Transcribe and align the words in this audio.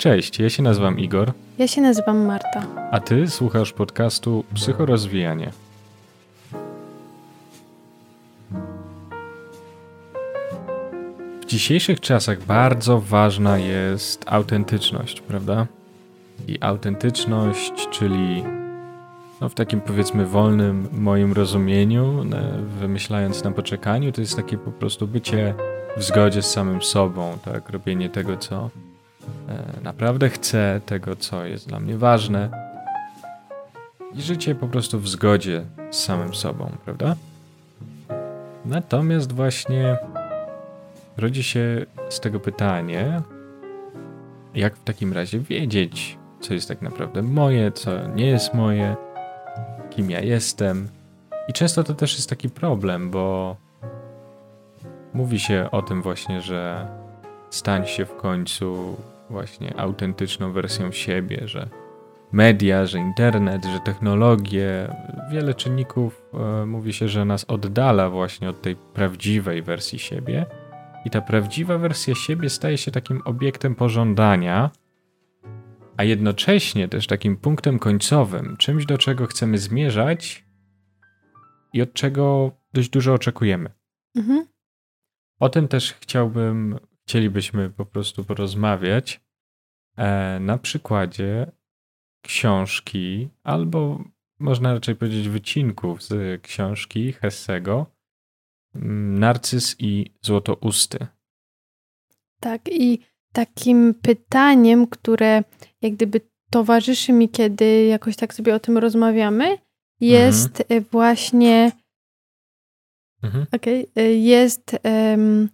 Cześć, 0.00 0.38
ja 0.38 0.50
się 0.50 0.62
nazywam 0.62 0.98
Igor, 0.98 1.32
Ja 1.58 1.68
się 1.68 1.80
nazywam 1.80 2.26
Marta. 2.26 2.66
a 2.90 3.00
ty 3.00 3.30
słuchasz 3.30 3.72
podcastu 3.72 4.44
Psychorozwijanie. 4.54 5.50
W 11.40 11.44
dzisiejszych 11.46 12.00
czasach 12.00 12.44
bardzo 12.44 13.00
ważna 13.00 13.58
jest 13.58 14.24
autentyczność, 14.28 15.20
prawda? 15.20 15.66
I 16.48 16.58
autentyczność, 16.60 17.88
czyli 17.90 18.44
no 19.40 19.48
w 19.48 19.54
takim 19.54 19.80
powiedzmy 19.80 20.26
wolnym 20.26 20.88
moim 20.92 21.32
rozumieniu, 21.32 22.24
wymyślając 22.80 23.44
na 23.44 23.50
poczekaniu, 23.50 24.12
to 24.12 24.20
jest 24.20 24.36
takie 24.36 24.58
po 24.58 24.70
prostu 24.70 25.06
bycie 25.06 25.54
w 25.96 26.02
zgodzie 26.02 26.42
z 26.42 26.50
samym 26.50 26.82
sobą, 26.82 27.38
tak? 27.44 27.70
Robienie 27.70 28.10
tego, 28.10 28.36
co 28.36 28.70
naprawdę 29.82 30.28
chcę, 30.28 30.80
tego, 30.86 31.16
co 31.16 31.44
jest 31.44 31.68
dla 31.68 31.80
mnie 31.80 31.98
ważne. 31.98 32.70
I 34.14 34.22
życie 34.22 34.54
po 34.54 34.68
prostu 34.68 35.00
w 35.00 35.08
zgodzie 35.08 35.64
z 35.90 35.96
samym 35.96 36.34
sobą, 36.34 36.72
prawda? 36.84 37.16
Natomiast 38.64 39.32
właśnie 39.32 39.98
rodzi 41.16 41.42
się 41.42 41.86
z 42.08 42.20
tego 42.20 42.40
pytanie, 42.40 43.22
jak 44.54 44.76
w 44.76 44.84
takim 44.84 45.12
razie 45.12 45.38
wiedzieć, 45.38 46.18
co 46.40 46.54
jest 46.54 46.68
tak 46.68 46.82
naprawdę 46.82 47.22
moje, 47.22 47.72
co 47.72 48.08
nie 48.08 48.26
jest 48.26 48.54
moje, 48.54 48.96
kim 49.90 50.10
ja 50.10 50.20
jestem. 50.20 50.88
I 51.48 51.52
często 51.52 51.84
to 51.84 51.94
też 51.94 52.14
jest 52.14 52.28
taki 52.30 52.50
problem, 52.50 53.10
bo 53.10 53.56
mówi 55.14 55.40
się 55.40 55.68
o 55.72 55.82
tym 55.82 56.02
właśnie, 56.02 56.40
że 56.40 56.86
stań 57.50 57.86
się 57.86 58.04
w 58.04 58.16
końcu 58.16 58.96
właśnie 59.30 59.80
autentyczną 59.80 60.52
wersją 60.52 60.92
siebie, 60.92 61.48
że 61.48 61.68
media, 62.32 62.86
że 62.86 62.98
internet, 62.98 63.64
że 63.64 63.80
technologie, 63.80 64.96
wiele 65.30 65.54
czynników 65.54 66.22
e, 66.34 66.66
mówi 66.66 66.92
się, 66.92 67.08
że 67.08 67.24
nas 67.24 67.44
oddala 67.44 68.10
właśnie 68.10 68.48
od 68.50 68.62
tej 68.62 68.76
prawdziwej 68.76 69.62
wersji 69.62 69.98
siebie. 69.98 70.46
I 71.04 71.10
ta 71.10 71.20
prawdziwa 71.20 71.78
wersja 71.78 72.14
siebie 72.14 72.50
staje 72.50 72.78
się 72.78 72.90
takim 72.90 73.22
obiektem 73.24 73.74
pożądania, 73.74 74.70
a 75.96 76.04
jednocześnie 76.04 76.88
też 76.88 77.06
takim 77.06 77.36
punktem 77.36 77.78
końcowym, 77.78 78.56
czymś 78.56 78.86
do 78.86 78.98
czego 78.98 79.26
chcemy 79.26 79.58
zmierzać 79.58 80.44
i 81.72 81.82
od 81.82 81.92
czego 81.92 82.50
dość 82.72 82.88
dużo 82.88 83.14
oczekujemy. 83.14 83.70
Mhm. 84.16 84.46
O 85.40 85.48
tym 85.48 85.68
też 85.68 85.92
chciałbym, 85.92 86.78
chcielibyśmy 87.10 87.70
po 87.70 87.86
prostu 87.86 88.24
porozmawiać 88.24 89.20
e, 89.96 90.40
na 90.40 90.58
przykładzie 90.58 91.52
książki, 92.22 93.28
albo 93.42 94.04
można 94.38 94.74
raczej 94.74 94.96
powiedzieć 94.96 95.28
wycinków 95.28 96.02
z 96.02 96.42
książki 96.42 97.12
Hessego 97.12 97.86
mm, 98.74 99.18
Narcyz 99.18 99.76
i 99.78 100.14
Złotousty. 100.22 101.06
Tak, 102.40 102.68
i 102.72 102.98
takim 103.32 103.94
pytaniem, 103.94 104.86
które 104.86 105.44
jak 105.82 105.92
gdyby 105.92 106.20
towarzyszy 106.50 107.12
mi, 107.12 107.28
kiedy 107.28 107.84
jakoś 107.84 108.16
tak 108.16 108.34
sobie 108.34 108.54
o 108.54 108.60
tym 108.60 108.78
rozmawiamy, 108.78 109.58
jest 110.00 110.64
e, 110.68 110.80
właśnie, 110.80 111.72
Mhm. 113.22 113.46
okej, 113.52 113.86
e, 113.96 114.02
jest 114.12 114.78
em, 114.82 115.48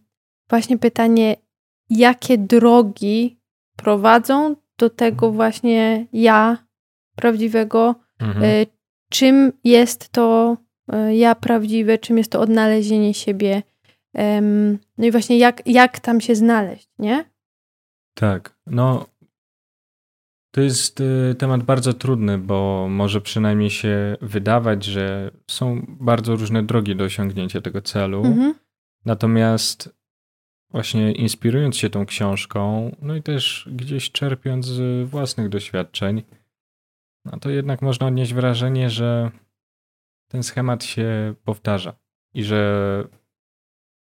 właśnie 0.48 0.78
pytanie, 0.78 1.45
jakie 1.90 2.38
drogi 2.38 3.40
prowadzą 3.76 4.56
do 4.78 4.90
tego 4.90 5.30
właśnie 5.30 6.06
ja 6.12 6.66
prawdziwego, 7.16 7.94
Mhm. 8.20 8.44
e, 8.44 8.66
czym 9.10 9.52
jest 9.64 10.08
to 10.08 10.56
e, 10.92 11.16
ja 11.16 11.34
prawdziwe, 11.34 11.98
czym 11.98 12.18
jest 12.18 12.32
to 12.32 12.40
odnalezienie 12.40 13.14
siebie. 13.14 13.62
No 14.98 15.06
i 15.06 15.10
właśnie 15.10 15.38
jak, 15.38 15.62
jak 15.66 16.00
tam 16.00 16.20
się 16.20 16.34
znaleźć, 16.34 16.88
nie? 16.98 17.24
Tak, 18.14 18.56
no 18.66 19.06
to 20.50 20.60
jest 20.60 21.00
y, 21.00 21.34
temat 21.38 21.62
bardzo 21.62 21.92
trudny, 21.92 22.38
bo 22.38 22.86
może 22.90 23.20
przynajmniej 23.20 23.70
się 23.70 24.16
wydawać, 24.20 24.84
że 24.84 25.30
są 25.50 25.86
bardzo 25.88 26.36
różne 26.36 26.62
drogi 26.62 26.96
do 26.96 27.04
osiągnięcia 27.04 27.60
tego 27.60 27.82
celu. 27.82 28.24
Mhm. 28.24 28.54
Natomiast 29.04 29.95
właśnie 30.70 31.12
inspirując 31.12 31.76
się 31.76 31.90
tą 31.90 32.06
książką, 32.06 32.90
no 33.02 33.16
i 33.16 33.22
też 33.22 33.68
gdzieś 33.72 34.10
czerpiąc 34.10 34.66
z 34.66 35.08
własnych 35.10 35.48
doświadczeń, 35.48 36.22
no 37.24 37.38
to 37.40 37.50
jednak 37.50 37.82
można 37.82 38.06
odnieść 38.06 38.34
wrażenie, 38.34 38.90
że 38.90 39.30
ten 40.28 40.42
schemat 40.42 40.84
się 40.84 41.34
powtarza 41.44 41.96
i 42.34 42.44
że 42.44 43.04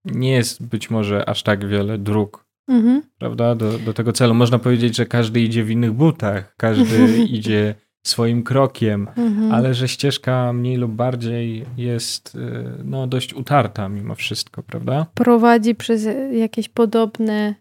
nie 0.04 0.32
jest 0.32 0.66
być 0.66 0.90
może 0.90 1.28
aż 1.28 1.42
tak 1.42 1.68
wiele 1.68 1.98
dróg 1.98 2.48
Mhm. 2.68 3.02
prawda, 3.18 3.54
do, 3.54 3.78
do 3.78 3.94
tego 3.94 4.12
celu. 4.12 4.34
Można 4.34 4.58
powiedzieć, 4.58 4.96
że 4.96 5.06
każdy 5.06 5.40
idzie 5.40 5.64
w 5.64 5.70
innych 5.70 5.92
butach, 5.92 6.54
każdy 6.56 7.18
idzie 7.38 7.74
swoim 8.08 8.42
krokiem, 8.42 9.08
Mhm. 9.16 9.52
ale 9.52 9.74
że 9.74 9.88
ścieżka 9.88 10.52
mniej 10.52 10.76
lub 10.76 10.92
bardziej 10.92 11.64
jest 11.76 12.34
y, 12.34 12.64
no, 12.84 13.06
dość 13.06 13.34
utarta 13.34 13.88
mimo 13.88 14.14
wszystko, 14.14 14.62
prawda? 14.62 15.06
Prowadzi 15.14 15.74
przez 15.74 16.06
jakieś 16.32 16.68
podobne, 16.68 17.54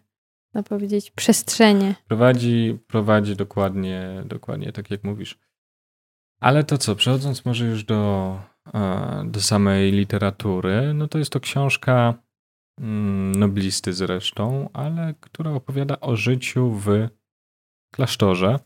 można 0.54 0.68
powiedzieć, 0.68 1.10
przestrzenie. 1.10 1.94
Prowadzi, 2.08 2.78
prowadzi 2.86 3.36
dokładnie, 3.36 4.22
dokładnie 4.26 4.72
tak 4.72 4.90
jak 4.90 5.04
mówisz. 5.04 5.38
Ale 6.40 6.64
to 6.64 6.78
co, 6.78 6.96
przechodząc 6.96 7.44
może 7.44 7.66
już 7.66 7.84
do, 7.84 8.36
e, 8.74 9.22
do 9.26 9.40
samej 9.40 9.92
literatury, 9.92 10.94
no 10.94 11.08
to 11.08 11.18
jest 11.18 11.30
to 11.32 11.40
książka 11.40 12.14
mm, 12.80 13.34
noblisty 13.34 13.92
zresztą, 13.92 14.68
ale 14.72 15.14
która 15.20 15.50
opowiada 15.50 16.00
o 16.00 16.16
życiu 16.16 16.70
w 16.70 17.08
klasztorze. 17.94 18.58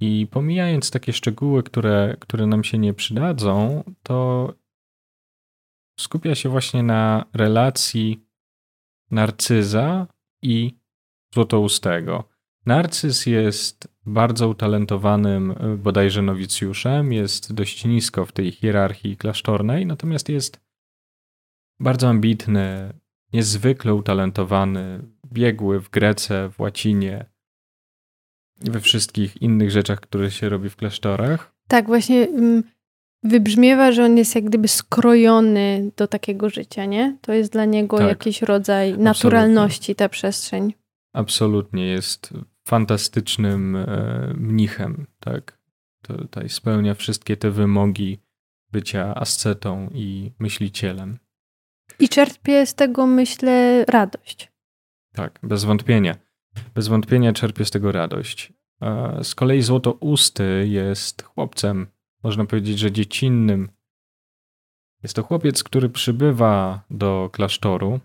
I 0.00 0.26
pomijając 0.30 0.90
takie 0.90 1.12
szczegóły, 1.12 1.62
które, 1.62 2.16
które 2.20 2.46
nam 2.46 2.64
się 2.64 2.78
nie 2.78 2.94
przydadzą, 2.94 3.84
to 4.02 4.48
skupia 6.00 6.34
się 6.34 6.48
właśnie 6.48 6.82
na 6.82 7.24
relacji 7.32 8.26
narcyza 9.10 10.06
i 10.42 10.78
złotoustego. 11.34 12.28
Narcyz 12.66 13.26
jest 13.26 13.88
bardzo 14.06 14.48
utalentowanym 14.48 15.50
y, 15.50 15.76
bodajże 15.78 16.22
nowicjuszem, 16.22 17.12
jest 17.12 17.54
dość 17.54 17.84
nisko 17.84 18.26
w 18.26 18.32
tej 18.32 18.52
hierarchii 18.52 19.16
klasztornej, 19.16 19.86
natomiast 19.86 20.28
jest 20.28 20.60
bardzo 21.80 22.08
ambitny, 22.08 22.92
niezwykle 23.32 23.94
utalentowany, 23.94 25.02
biegły 25.32 25.80
w 25.80 25.90
Grece, 25.90 26.50
w 26.50 26.60
łacinie 26.60 27.33
we 28.64 28.80
wszystkich 28.80 29.42
innych 29.42 29.70
rzeczach, 29.70 30.00
które 30.00 30.30
się 30.30 30.48
robi 30.48 30.70
w 30.70 30.76
klasztorach. 30.76 31.54
Tak, 31.68 31.86
właśnie 31.86 32.28
mm, 32.28 32.62
wybrzmiewa, 33.22 33.92
że 33.92 34.04
on 34.04 34.16
jest 34.16 34.34
jak 34.34 34.44
gdyby 34.44 34.68
skrojony 34.68 35.90
do 35.96 36.06
takiego 36.06 36.50
życia, 36.50 36.84
nie? 36.84 37.16
To 37.20 37.32
jest 37.32 37.52
dla 37.52 37.64
niego 37.64 37.98
Tak. 37.98 38.08
jakiś 38.08 38.42
rodzaj 38.42 38.98
naturalności, 38.98 39.94
ta 39.94 40.08
przestrzeń. 40.08 40.74
Absolutnie 41.12 41.86
jest 41.86 42.30
fantastycznym 42.68 43.76
e, 43.76 44.34
mnichem, 44.36 45.06
tak? 45.20 45.58
Tutaj 46.02 46.48
spełnia 46.48 46.94
wszystkie 46.94 47.36
te 47.36 47.50
wymogi 47.50 48.18
bycia 48.72 49.14
ascetą 49.14 49.90
i 49.94 50.32
myślicielem. 50.38 51.18
I 51.98 52.08
czerpie 52.08 52.66
z 52.66 52.74
tego, 52.74 53.06
myślę, 53.06 53.84
radość. 53.84 54.52
Tak, 55.12 55.38
bez 55.42 55.64
wątpienia. 55.64 56.16
Bez 56.74 56.88
wątpienia 56.88 57.32
czerpie 57.32 57.64
z 57.64 57.70
tego 57.70 57.92
radość. 57.92 58.52
Z 59.22 59.34
kolei 59.34 59.62
Złotousty 59.62 60.66
jest 60.68 61.22
chłopcem, 61.22 61.86
można 62.22 62.44
powiedzieć, 62.44 62.78
że 62.78 62.92
dziecinnym. 62.92 63.70
Jest 65.02 65.16
to 65.16 65.22
chłopiec, 65.22 65.64
który 65.64 65.88
przybywa 65.88 66.84
do 66.90 67.30
klasztoru 67.32 68.00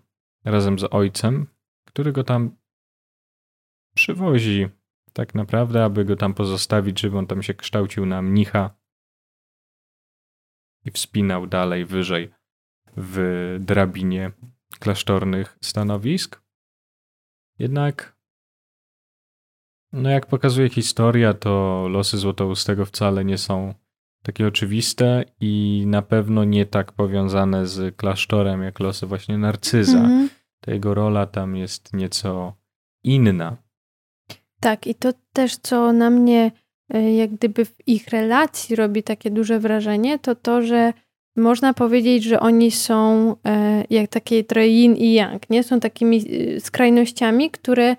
razem 0.46 0.80
z 0.80 0.94
ojcem, 0.94 1.48
który 1.86 2.12
go 2.12 2.24
tam 2.24 2.58
przywozi 3.96 4.70
tak 5.14 5.36
naprawdę, 5.36 5.84
aby 5.84 6.06
go 6.06 6.16
tam 6.16 6.34
pozostawić, 6.34 7.00
żeby 7.00 7.18
on 7.18 7.28
tam 7.28 7.44
się 7.44 7.54
kształcił 7.54 8.06
na 8.06 8.22
mnicha 8.22 8.76
i 10.86 10.92
wspinał 10.92 11.48
dalej, 11.48 11.86
wyżej 11.86 12.32
w 12.98 13.58
drabinie 13.60 14.32
klasztornych 14.80 15.58
stanowisk. 15.62 16.42
Jednak, 17.60 18.19
no 19.94 20.10
jak 20.10 20.26
pokazuje 20.26 20.70
historia, 20.70 21.34
to 21.34 21.86
losy 21.90 22.18
Złotoustego 22.18 22.86
wcale 22.86 23.26
nie 23.26 23.38
są 23.38 23.74
takie 24.24 24.48
oczywiste 24.48 25.24
i 25.42 25.84
na 25.88 26.02
pewno 26.02 26.44
nie 26.44 26.66
tak 26.66 26.92
powiązane 26.92 27.68
z 27.68 27.96
klasztorem, 27.96 28.64
jak 28.64 28.80
losy 28.80 29.08
właśnie 29.08 29.38
Narcyza. 29.38 29.98
Mhm. 29.98 30.30
Ta 30.62 30.72
jego 30.72 30.94
rola 30.94 31.26
tam 31.26 31.56
jest 31.56 31.94
nieco 31.94 32.54
inna. 33.04 33.58
Tak, 34.60 34.88
i 34.88 34.96
to 34.96 35.14
też, 35.34 35.58
co 35.58 35.94
na 35.94 36.10
mnie 36.10 36.52
e, 36.94 37.14
jak 37.14 37.34
gdyby 37.34 37.66
w 37.66 37.88
ich 37.88 38.08
relacji 38.08 38.76
robi 38.76 39.04
takie 39.04 39.32
duże 39.32 39.60
wrażenie, 39.60 40.20
to 40.20 40.36
to, 40.36 40.62
że 40.62 40.94
można 41.36 41.74
powiedzieć, 41.74 42.24
że 42.24 42.40
oni 42.40 42.72
są 42.72 43.36
e, 43.46 43.84
jak 43.90 44.10
takie 44.10 44.44
trochę 44.44 44.68
yin 44.68 44.96
i 44.96 45.14
yang, 45.14 45.50
nie? 45.50 45.64
Są 45.64 45.80
takimi 45.80 46.18
e, 46.18 46.60
skrajnościami, 46.60 47.52
które 47.52 47.96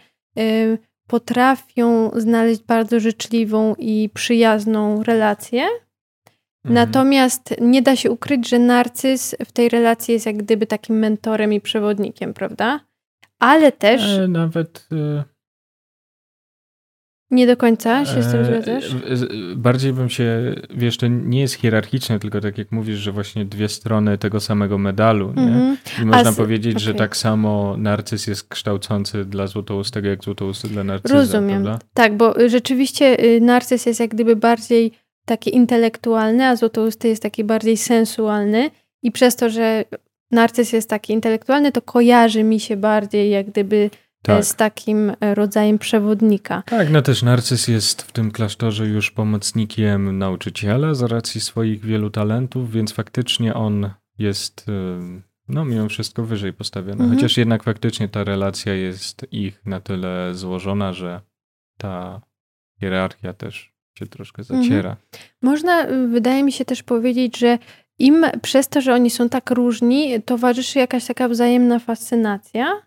potrafią 1.10 2.10
znaleźć 2.14 2.62
bardzo 2.62 3.00
życzliwą 3.00 3.74
i 3.78 4.10
przyjazną 4.14 5.02
relację. 5.02 5.62
Mhm. 5.62 6.74
Natomiast 6.74 7.54
nie 7.60 7.82
da 7.82 7.96
się 7.96 8.10
ukryć, 8.10 8.48
że 8.48 8.58
narcyz 8.58 9.36
w 9.46 9.52
tej 9.52 9.68
relacji 9.68 10.14
jest 10.14 10.26
jak 10.26 10.36
gdyby 10.36 10.66
takim 10.66 10.98
mentorem 10.98 11.52
i 11.52 11.60
przewodnikiem, 11.60 12.34
prawda? 12.34 12.80
Ale 13.38 13.72
też. 13.72 14.18
E, 14.18 14.28
nawet. 14.28 14.88
E... 14.92 15.24
Nie 17.30 17.46
do 17.46 17.56
końca 17.56 18.04
się 18.04 18.22
z 18.22 18.32
tym 18.32 18.40
e, 18.40 18.44
zgadzasz? 18.44 18.94
Bardziej 19.56 19.92
bym 19.92 20.08
się, 20.08 20.54
wiesz, 20.74 20.96
to 20.96 21.06
nie 21.06 21.40
jest 21.40 21.54
hierarchiczne, 21.54 22.18
tylko 22.18 22.40
tak 22.40 22.58
jak 22.58 22.72
mówisz, 22.72 22.98
że 22.98 23.12
właśnie 23.12 23.44
dwie 23.44 23.68
strony 23.68 24.18
tego 24.18 24.40
samego 24.40 24.78
medalu? 24.78 25.32
Mm 25.36 25.50
-hmm. 25.50 26.02
I 26.02 26.04
można 26.04 26.32
z... 26.32 26.36
powiedzieć, 26.36 26.72
okay. 26.72 26.84
że 26.84 26.94
tak 26.94 27.16
samo 27.16 27.76
narcyz 27.78 28.26
jest 28.26 28.48
kształcący 28.48 29.24
dla 29.24 29.46
złotoustego, 29.46 30.08
jak 30.08 30.24
złotousty 30.24 30.68
dla 30.68 30.84
narcyza, 30.84 31.14
Rozumiem. 31.14 31.62
Prawda? 31.62 31.86
Tak, 31.94 32.16
bo 32.16 32.34
rzeczywiście 32.46 33.24
y, 33.24 33.40
narcyz 33.40 33.86
jest 33.86 34.00
jak 34.00 34.10
gdyby 34.10 34.36
bardziej 34.36 34.92
taki 35.24 35.54
intelektualny, 35.56 36.46
a 36.46 36.56
złotousty 36.56 37.08
jest 37.08 37.22
taki 37.22 37.44
bardziej 37.44 37.76
sensualny 37.76 38.70
i 39.02 39.12
przez 39.12 39.36
to, 39.36 39.50
że 39.50 39.84
narcyz 40.30 40.72
jest 40.72 40.88
taki 40.88 41.12
intelektualny, 41.12 41.72
to 41.72 41.82
kojarzy 41.82 42.44
mi 42.44 42.60
się 42.60 42.76
bardziej 42.76 43.30
jak 43.30 43.46
gdyby 43.46 43.90
tak. 44.22 44.44
z 44.44 44.54
takim 44.54 45.12
e, 45.20 45.34
rodzajem 45.34 45.78
przewodnika. 45.78 46.62
Tak, 46.66 46.90
no 46.90 47.02
też 47.02 47.22
narcyz 47.22 47.68
jest 47.68 48.02
w 48.02 48.12
tym 48.12 48.30
klasztorze 48.30 48.86
już 48.86 49.10
pomocnikiem 49.10 50.18
nauczyciela 50.18 50.94
z 50.94 51.02
racji 51.02 51.40
swoich 51.40 51.84
wielu 51.84 52.10
talentów, 52.10 52.72
więc 52.72 52.92
faktycznie 52.92 53.54
on 53.54 53.90
jest 54.18 54.66
e, 54.68 55.30
no 55.48 55.64
mimo 55.64 55.88
wszystko 55.88 56.24
wyżej 56.24 56.52
postawiony. 56.52 57.02
Mhm. 57.02 57.14
Chociaż 57.14 57.36
jednak 57.36 57.62
faktycznie 57.62 58.08
ta 58.08 58.24
relacja 58.24 58.74
jest 58.74 59.26
ich 59.30 59.66
na 59.66 59.80
tyle 59.80 60.34
złożona, 60.34 60.92
że 60.92 61.20
ta 61.76 62.20
hierarchia 62.80 63.32
też 63.32 63.72
się 63.98 64.06
troszkę 64.06 64.42
mhm. 64.42 64.62
zaciera. 64.62 64.90
Mhm. 64.90 65.30
Można, 65.42 65.86
wydaje 66.08 66.44
mi 66.44 66.52
się 66.52 66.64
też 66.64 66.82
powiedzieć, 66.82 67.38
że 67.38 67.58
im 67.98 68.26
przez 68.42 68.68
to, 68.68 68.80
że 68.80 68.94
oni 68.94 69.10
są 69.10 69.28
tak 69.28 69.50
różni, 69.50 70.22
towarzyszy 70.22 70.78
jakaś 70.78 71.06
taka 71.06 71.28
wzajemna 71.28 71.78
fascynacja. 71.78 72.82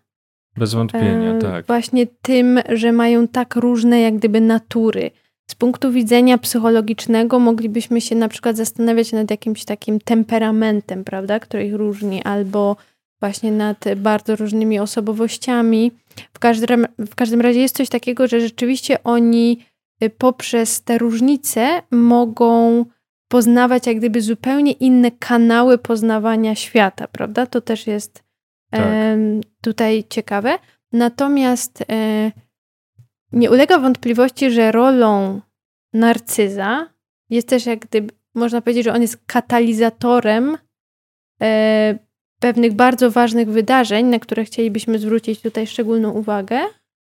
Bez 0.56 0.74
wątpienia, 0.74 1.30
e, 1.34 1.38
tak. 1.38 1.66
Właśnie 1.66 2.06
tym, 2.22 2.60
że 2.68 2.92
mają 2.92 3.28
tak 3.28 3.56
różne 3.56 4.00
jak 4.00 4.16
gdyby 4.16 4.40
natury. 4.40 5.10
Z 5.50 5.54
punktu 5.54 5.92
widzenia 5.92 6.38
psychologicznego 6.38 7.38
moglibyśmy 7.38 8.00
się 8.00 8.14
na 8.14 8.28
przykład 8.28 8.56
zastanawiać 8.56 9.12
nad 9.12 9.30
jakimś 9.30 9.64
takim 9.64 10.00
temperamentem, 10.00 11.04
prawda, 11.04 11.40
który 11.40 11.66
ich 11.66 11.74
różni, 11.74 12.22
albo 12.22 12.76
właśnie 13.20 13.52
nad 13.52 13.84
bardzo 13.96 14.36
różnymi 14.36 14.78
osobowościami. 14.78 15.92
W 16.32 16.38
każdym, 16.38 16.86
w 16.98 17.14
każdym 17.14 17.40
razie 17.40 17.60
jest 17.60 17.76
coś 17.76 17.88
takiego, 17.88 18.28
że 18.28 18.40
rzeczywiście 18.40 19.02
oni 19.04 19.58
y, 20.02 20.10
poprzez 20.10 20.82
te 20.82 20.98
różnice 20.98 21.82
mogą 21.90 22.84
poznawać 23.28 23.86
jak 23.86 23.96
gdyby 23.96 24.20
zupełnie 24.20 24.72
inne 24.72 25.10
kanały 25.10 25.78
poznawania 25.78 26.54
świata, 26.54 27.08
prawda? 27.08 27.46
To 27.46 27.60
też 27.60 27.86
jest 27.86 28.24
tak. 28.78 28.88
tutaj 29.60 30.04
ciekawe. 30.10 30.58
Natomiast 30.92 31.84
e, 31.90 32.32
nie 33.32 33.50
ulega 33.50 33.78
wątpliwości, 33.78 34.50
że 34.50 34.72
rolą 34.72 35.40
narcyza 35.92 36.90
jest 37.30 37.48
też 37.48 37.66
jak 37.66 37.78
gdyby, 37.78 38.12
można 38.34 38.60
powiedzieć, 38.60 38.84
że 38.84 38.92
on 38.92 39.02
jest 39.02 39.24
katalizatorem 39.26 40.58
e, 41.42 41.98
pewnych 42.40 42.72
bardzo 42.72 43.10
ważnych 43.10 43.48
wydarzeń, 43.48 44.06
na 44.06 44.18
które 44.18 44.44
chcielibyśmy 44.44 44.98
zwrócić 44.98 45.40
tutaj 45.40 45.66
szczególną 45.66 46.10
uwagę. 46.10 46.60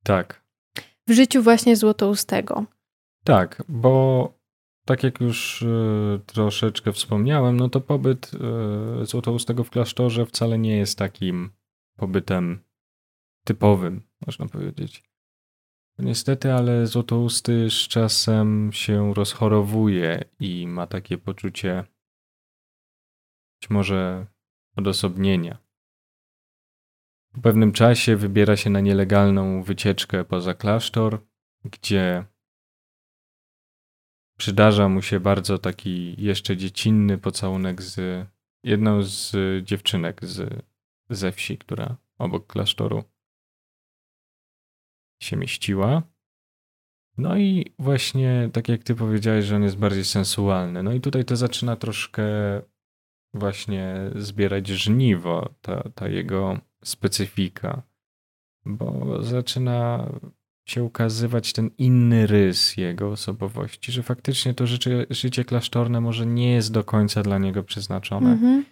Tak. 0.05 0.43
W 1.09 1.13
życiu 1.13 1.43
właśnie 1.43 1.77
Złotoustego. 1.77 2.65
Tak, 3.25 3.63
bo 3.69 4.42
tak 4.85 5.03
jak 5.03 5.21
już 5.21 5.63
y, 5.63 6.21
troszeczkę 6.27 6.93
wspomniałem, 6.93 7.57
no 7.57 7.69
to 7.69 7.81
pobyt 7.81 8.31
y, 9.03 9.07
Złotoustego 9.07 9.65
w 9.65 9.71
klasztorze 9.71 10.27
wcale 10.27 10.59
nie 10.59 10.77
jest 10.77 10.99
takim 10.99 11.51
pobytem 11.97 12.65
typowym, 13.45 14.03
można 14.27 14.47
powiedzieć. 14.47 15.03
Niestety, 15.99 16.53
ale 16.53 16.87
Złotousty 16.87 17.71
z 17.71 17.89
czasem 17.89 18.71
się 18.73 19.15
rozchorowuje 19.15 20.25
i 20.41 20.67
ma 20.67 20.87
takie 20.87 21.19
poczucie 21.19 21.85
być 23.61 23.71
może 23.71 24.27
odosobnienia. 24.77 25.59
Po 27.33 27.41
pewnym 27.41 27.73
czasie 27.73 28.17
wybiera 28.17 28.57
się 28.57 28.71
na 28.71 28.81
nielegalną 28.81 29.63
wycieczkę 29.63 30.25
poza 30.25 30.55
klasztor, 30.55 31.21
gdzie 31.65 32.25
przydarza 34.37 34.89
mu 34.89 35.03
się 35.03 35.21
bardzo 35.21 35.59
taki 35.59 36.23
jeszcze 36.23 36.57
dziecinny 36.57 37.19
pocałunek 37.19 37.83
z 37.83 38.27
jedną 38.65 39.03
z 39.03 39.35
dziewczynek 39.65 40.25
z, 40.25 40.65
ze 41.11 41.33
wsi, 41.33 41.59
która 41.59 41.97
obok 42.19 42.47
klasztoru 42.47 43.05
się 45.23 45.37
mieściła. 45.37 46.03
No 47.19 47.37
i 47.37 47.75
właśnie 47.79 48.51
tak 48.53 48.69
jak 48.69 48.83
ty 48.83 48.95
powiedziałeś, 48.95 49.45
że 49.45 49.57
on 49.57 49.63
jest 49.63 49.77
bardziej 49.77 50.05
sensualny. 50.05 50.83
No 50.83 50.93
i 50.93 51.01
tutaj 51.01 51.25
to 51.25 51.37
zaczyna 51.37 51.77
troszkę 51.77 52.25
właśnie 53.35 54.11
zbierać 54.15 54.69
żniwo, 54.69 55.55
ta, 55.61 55.91
ta 55.95 56.09
jego 56.09 56.59
specyfika, 56.85 57.83
bo 58.65 59.19
zaczyna 59.23 60.09
się 60.65 60.85
ukazywać 60.85 61.53
ten 61.53 61.71
inny 61.79 62.27
rys 62.27 62.77
jego 62.77 63.11
osobowości, 63.11 63.93
że 63.93 64.03
faktycznie 64.03 64.55
to 64.55 64.67
życie, 64.67 65.07
życie 65.11 65.45
klasztorne 65.45 66.01
może 66.01 66.27
nie 66.27 66.53
jest 66.53 66.73
do 66.73 66.85
końca 66.85 67.23
dla 67.23 67.39
niego 67.39 67.63
przeznaczone. 67.63 68.37
Mm-hmm. 68.37 68.63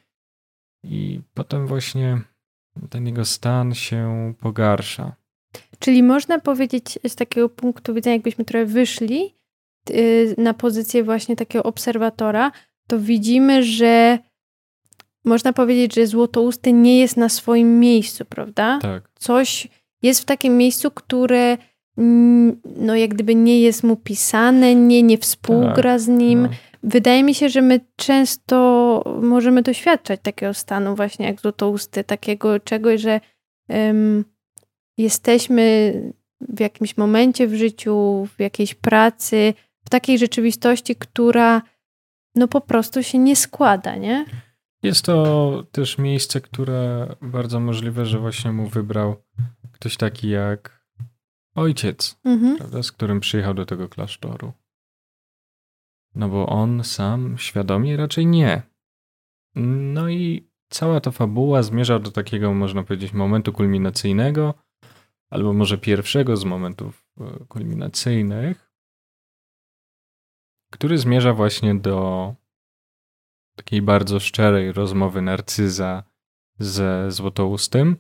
I 0.85 1.21
potem 1.35 1.67
właśnie 1.67 2.21
ten 2.91 3.07
jego 3.07 3.25
stan 3.25 3.75
się 3.75 4.35
pogarsza. 4.41 5.17
Czyli 5.79 6.03
można 6.03 6.39
powiedzieć 6.39 6.99
z 7.09 7.15
takiego 7.15 7.49
punktu 7.49 7.95
widzenia, 7.95 8.15
jakbyśmy 8.15 8.45
trochę 8.45 8.67
wyszli 8.67 9.35
y, 9.91 10.35
na 10.39 10.55
pozycję 10.55 11.05
właśnie 11.05 11.37
takiego 11.37 11.63
obserwatora, 11.63 12.53
to 12.87 13.01
widzimy, 13.01 13.63
że 13.63 14.19
można 15.25 15.53
powiedzieć, 15.53 15.95
że 15.95 16.07
złotousty 16.07 16.73
nie 16.73 16.99
jest 16.99 17.17
na 17.17 17.29
swoim 17.29 17.81
miejscu, 17.81 18.25
prawda? 18.25 18.79
Tak. 18.83 19.11
Coś 19.15 19.69
jest 20.03 20.21
w 20.21 20.25
takim 20.25 20.57
miejscu, 20.57 20.91
które 20.91 21.59
no 22.77 22.97
jak 22.97 23.15
gdyby 23.15 23.35
nie 23.35 23.61
jest 23.61 23.83
mu 23.83 23.97
pisane, 23.97 24.75
nie, 24.75 25.03
nie 25.03 25.19
współgra 25.19 25.93
tak, 25.93 26.01
z 26.01 26.09
nim. 26.09 26.43
No. 26.43 26.49
Wydaje 26.83 27.25
mi 27.25 27.35
się, 27.35 27.49
że 27.49 27.63
my 27.63 27.81
często 27.97 29.03
możemy 29.23 29.63
doświadczać 29.63 30.21
takiego 30.23 30.55
stanu 30.55 30.97
właśnie 30.97 31.27
jak 31.27 31.41
złotousty, 31.41 32.05
takiego 32.05 32.61
czegoś, 32.61 33.01
że 33.01 33.21
um, 33.69 34.25
jesteśmy 34.99 35.95
w 36.41 36.61
jakimś 36.61 36.97
momencie 36.97 37.47
w 37.47 37.55
życiu, 37.55 38.27
w 38.37 38.41
jakiejś 38.41 38.75
pracy, 38.75 39.55
w 39.85 39.91
takiej 39.91 40.19
rzeczywistości, 40.19 40.97
która 40.97 41.63
no 42.35 42.49
po 42.49 42.61
prostu 42.61 43.03
się 43.03 43.19
nie 43.19 43.37
składa, 43.37 43.97
nie? 43.97 44.25
Jest 44.83 45.05
to 45.05 45.65
też 45.73 45.99
miejsce, 45.99 46.41
które 46.41 47.15
bardzo 47.23 47.61
możliwe, 47.61 48.07
że 48.07 48.19
właśnie 48.19 48.53
mu 48.53 48.67
wybrał 48.67 49.17
ktoś 49.73 49.97
taki 49.97 50.29
jak 50.29 50.80
ojciec, 51.55 52.21
mhm. 52.25 52.57
prawda, 52.57 52.83
z 52.83 52.93
którym 52.93 53.21
przyjechał 53.21 53.55
do 53.55 53.67
tego 53.67 53.89
klasztoru. 53.89 54.53
No 56.15 56.29
bo 56.29 56.47
on 56.47 56.85
sam 56.85 57.39
świadomie 57.39 57.97
raczej 57.97 58.27
nie. 58.27 58.63
No 59.55 60.09
i 60.09 60.51
cała 60.69 61.01
ta 61.01 61.11
fabuła 61.11 61.63
zmierza 61.63 61.99
do 61.99 62.11
takiego, 62.11 62.55
można 62.55 62.83
powiedzieć, 62.83 63.13
momentu 63.13 63.53
kulminacyjnego, 63.53 64.55
albo 65.31 65.53
może 65.53 65.79
pierwszego 65.79 66.37
z 66.37 66.45
momentów 66.45 67.07
e, 67.21 67.45
kulminacyjnych, 67.49 68.71
który 70.73 70.99
zmierza 70.99 71.35
właśnie 71.35 71.75
do 71.75 72.35
takiej 73.57 73.83
bardzo 73.83 74.21
szczerej 74.21 74.73
rozmowy 74.73 75.23
narcyza 75.23 76.05
ze 76.59 77.11
Złotoustym. 77.11 77.97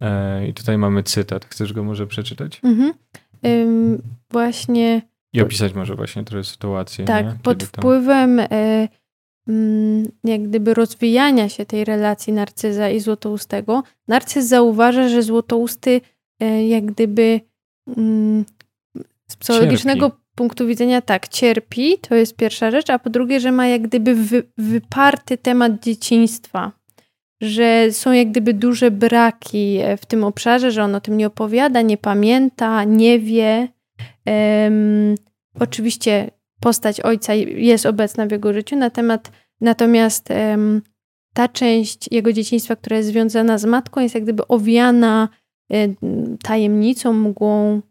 E, 0.00 0.48
I 0.48 0.54
tutaj 0.54 0.78
mamy 0.78 1.02
cytat. 1.02 1.44
Chcesz 1.44 1.72
go 1.72 1.84
może 1.84 2.06
przeczytać? 2.06 2.60
Mhm. 2.64 2.92
Ym, 3.46 4.02
właśnie. 4.30 5.02
I 5.32 5.40
opisać 5.40 5.74
może 5.74 5.94
właśnie 5.94 6.24
trochę 6.24 6.44
sytuację. 6.44 7.04
Tak, 7.04 7.26
nie? 7.26 7.34
pod 7.42 7.64
wpływem 7.64 8.40
e, 8.40 8.88
mm, 9.48 10.08
jak 10.24 10.42
gdyby 10.42 10.74
rozwijania 10.74 11.48
się 11.48 11.66
tej 11.66 11.84
relacji 11.84 12.32
narcyza 12.32 12.90
i 12.90 13.00
złotoustego, 13.00 13.82
narcyz 14.08 14.46
zauważa, 14.46 15.08
że 15.08 15.22
złotousty 15.22 16.00
e, 16.40 16.68
jak 16.68 16.84
gdyby 16.84 17.40
mm, 17.96 18.44
z 19.28 19.36
psychologicznego 19.36 20.10
cierpi. 20.10 20.24
punktu 20.34 20.66
widzenia 20.66 21.00
tak, 21.00 21.28
cierpi, 21.28 21.98
to 21.98 22.14
jest 22.14 22.36
pierwsza 22.36 22.70
rzecz, 22.70 22.90
a 22.90 22.98
po 22.98 23.10
drugie, 23.10 23.40
że 23.40 23.52
ma 23.52 23.66
jak 23.66 23.82
gdyby 23.82 24.14
wy, 24.14 24.42
wyparty 24.58 25.38
temat 25.38 25.82
dzieciństwa 25.82 26.72
że 27.40 27.92
są 27.92 28.12
jak 28.12 28.30
gdyby 28.30 28.54
duże 28.54 28.90
braki 28.90 29.78
e, 29.82 29.96
w 29.96 30.06
tym 30.06 30.24
obszarze, 30.24 30.70
że 30.70 30.84
on 30.84 30.94
o 30.94 31.00
tym 31.00 31.16
nie 31.16 31.26
opowiada, 31.26 31.82
nie 31.82 31.96
pamięta, 31.96 32.84
nie 32.84 33.18
wie. 33.18 33.68
Um, 34.26 35.14
oczywiście 35.60 36.30
postać 36.60 37.00
ojca 37.00 37.34
jest 37.34 37.86
obecna 37.86 38.26
w 38.26 38.30
jego 38.30 38.52
życiu, 38.52 38.76
na 38.76 38.90
temat, 38.90 39.32
natomiast 39.60 40.30
um, 40.30 40.82
ta 41.34 41.48
część 41.48 42.12
jego 42.12 42.32
dzieciństwa, 42.32 42.76
która 42.76 42.96
jest 42.96 43.08
związana 43.08 43.58
z 43.58 43.64
matką, 43.64 44.00
jest 44.00 44.14
jak 44.14 44.24
gdyby 44.24 44.48
owiana 44.48 45.28
e, 45.72 45.88
tajemnicą, 46.42 47.12
mgłą, 47.12 47.82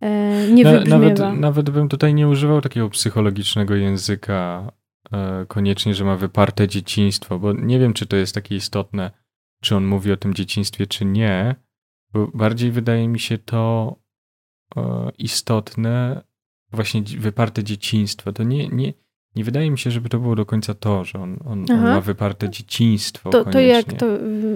e, 0.00 0.48
nie 0.48 0.64
Na, 0.64 0.80
nawet, 0.80 1.18
nawet 1.38 1.70
bym 1.70 1.88
tutaj 1.88 2.14
nie 2.14 2.28
używał 2.28 2.60
takiego 2.60 2.90
psychologicznego 2.90 3.74
języka 3.74 4.70
koniecznie, 5.48 5.94
że 5.94 6.04
ma 6.04 6.16
wyparte 6.16 6.68
dzieciństwo, 6.68 7.38
bo 7.38 7.52
nie 7.52 7.78
wiem, 7.78 7.92
czy 7.92 8.06
to 8.06 8.16
jest 8.16 8.34
takie 8.34 8.56
istotne, 8.56 9.10
czy 9.62 9.76
on 9.76 9.84
mówi 9.84 10.12
o 10.12 10.16
tym 10.16 10.34
dzieciństwie, 10.34 10.86
czy 10.86 11.04
nie, 11.04 11.56
bo 12.12 12.28
bardziej 12.34 12.70
wydaje 12.70 13.08
mi 13.08 13.20
się 13.20 13.38
to 13.38 13.96
e, 14.76 15.10
istotne, 15.18 16.22
właśnie 16.72 17.02
wyparte 17.02 17.64
dzieciństwo. 17.64 18.32
To 18.32 18.42
nie, 18.42 18.68
nie, 18.68 18.92
nie 19.36 19.44
wydaje 19.44 19.70
mi 19.70 19.78
się, 19.78 19.90
żeby 19.90 20.08
to 20.08 20.18
było 20.18 20.36
do 20.36 20.46
końca 20.46 20.74
to, 20.74 21.04
że 21.04 21.18
on, 21.18 21.38
on, 21.44 21.66
on 21.70 21.82
ma 21.82 22.00
wyparte 22.00 22.50
dzieciństwo. 22.50 23.30
To, 23.30 23.44
to 23.44 23.60
jak 23.60 23.92
to 23.92 24.06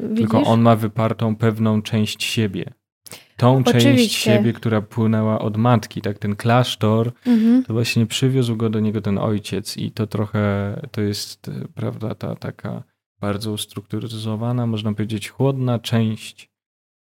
widzisz? 0.02 0.16
Tylko 0.16 0.42
on 0.42 0.60
ma 0.60 0.76
wypartą 0.76 1.36
pewną 1.36 1.82
część 1.82 2.22
siebie 2.22 2.72
tą 3.38 3.56
Oczywiście. 3.58 3.94
część 3.94 4.14
siebie, 4.14 4.52
która 4.52 4.82
płynęła 4.82 5.38
od 5.38 5.56
matki, 5.56 6.00
tak? 6.00 6.18
Ten 6.18 6.36
klasztor, 6.36 7.12
mhm. 7.26 7.64
to 7.64 7.72
właśnie 7.72 8.06
przywiózł 8.06 8.56
go 8.56 8.70
do 8.70 8.80
niego 8.80 9.00
ten 9.00 9.18
ojciec 9.18 9.76
i 9.76 9.90
to 9.90 10.06
trochę, 10.06 10.74
to 10.90 11.00
jest, 11.00 11.50
prawda, 11.74 12.14
ta 12.14 12.36
taka 12.36 12.82
bardzo 13.20 13.52
ustrukturyzowana, 13.52 14.66
można 14.66 14.92
powiedzieć, 14.92 15.28
chłodna 15.28 15.78
część, 15.78 16.50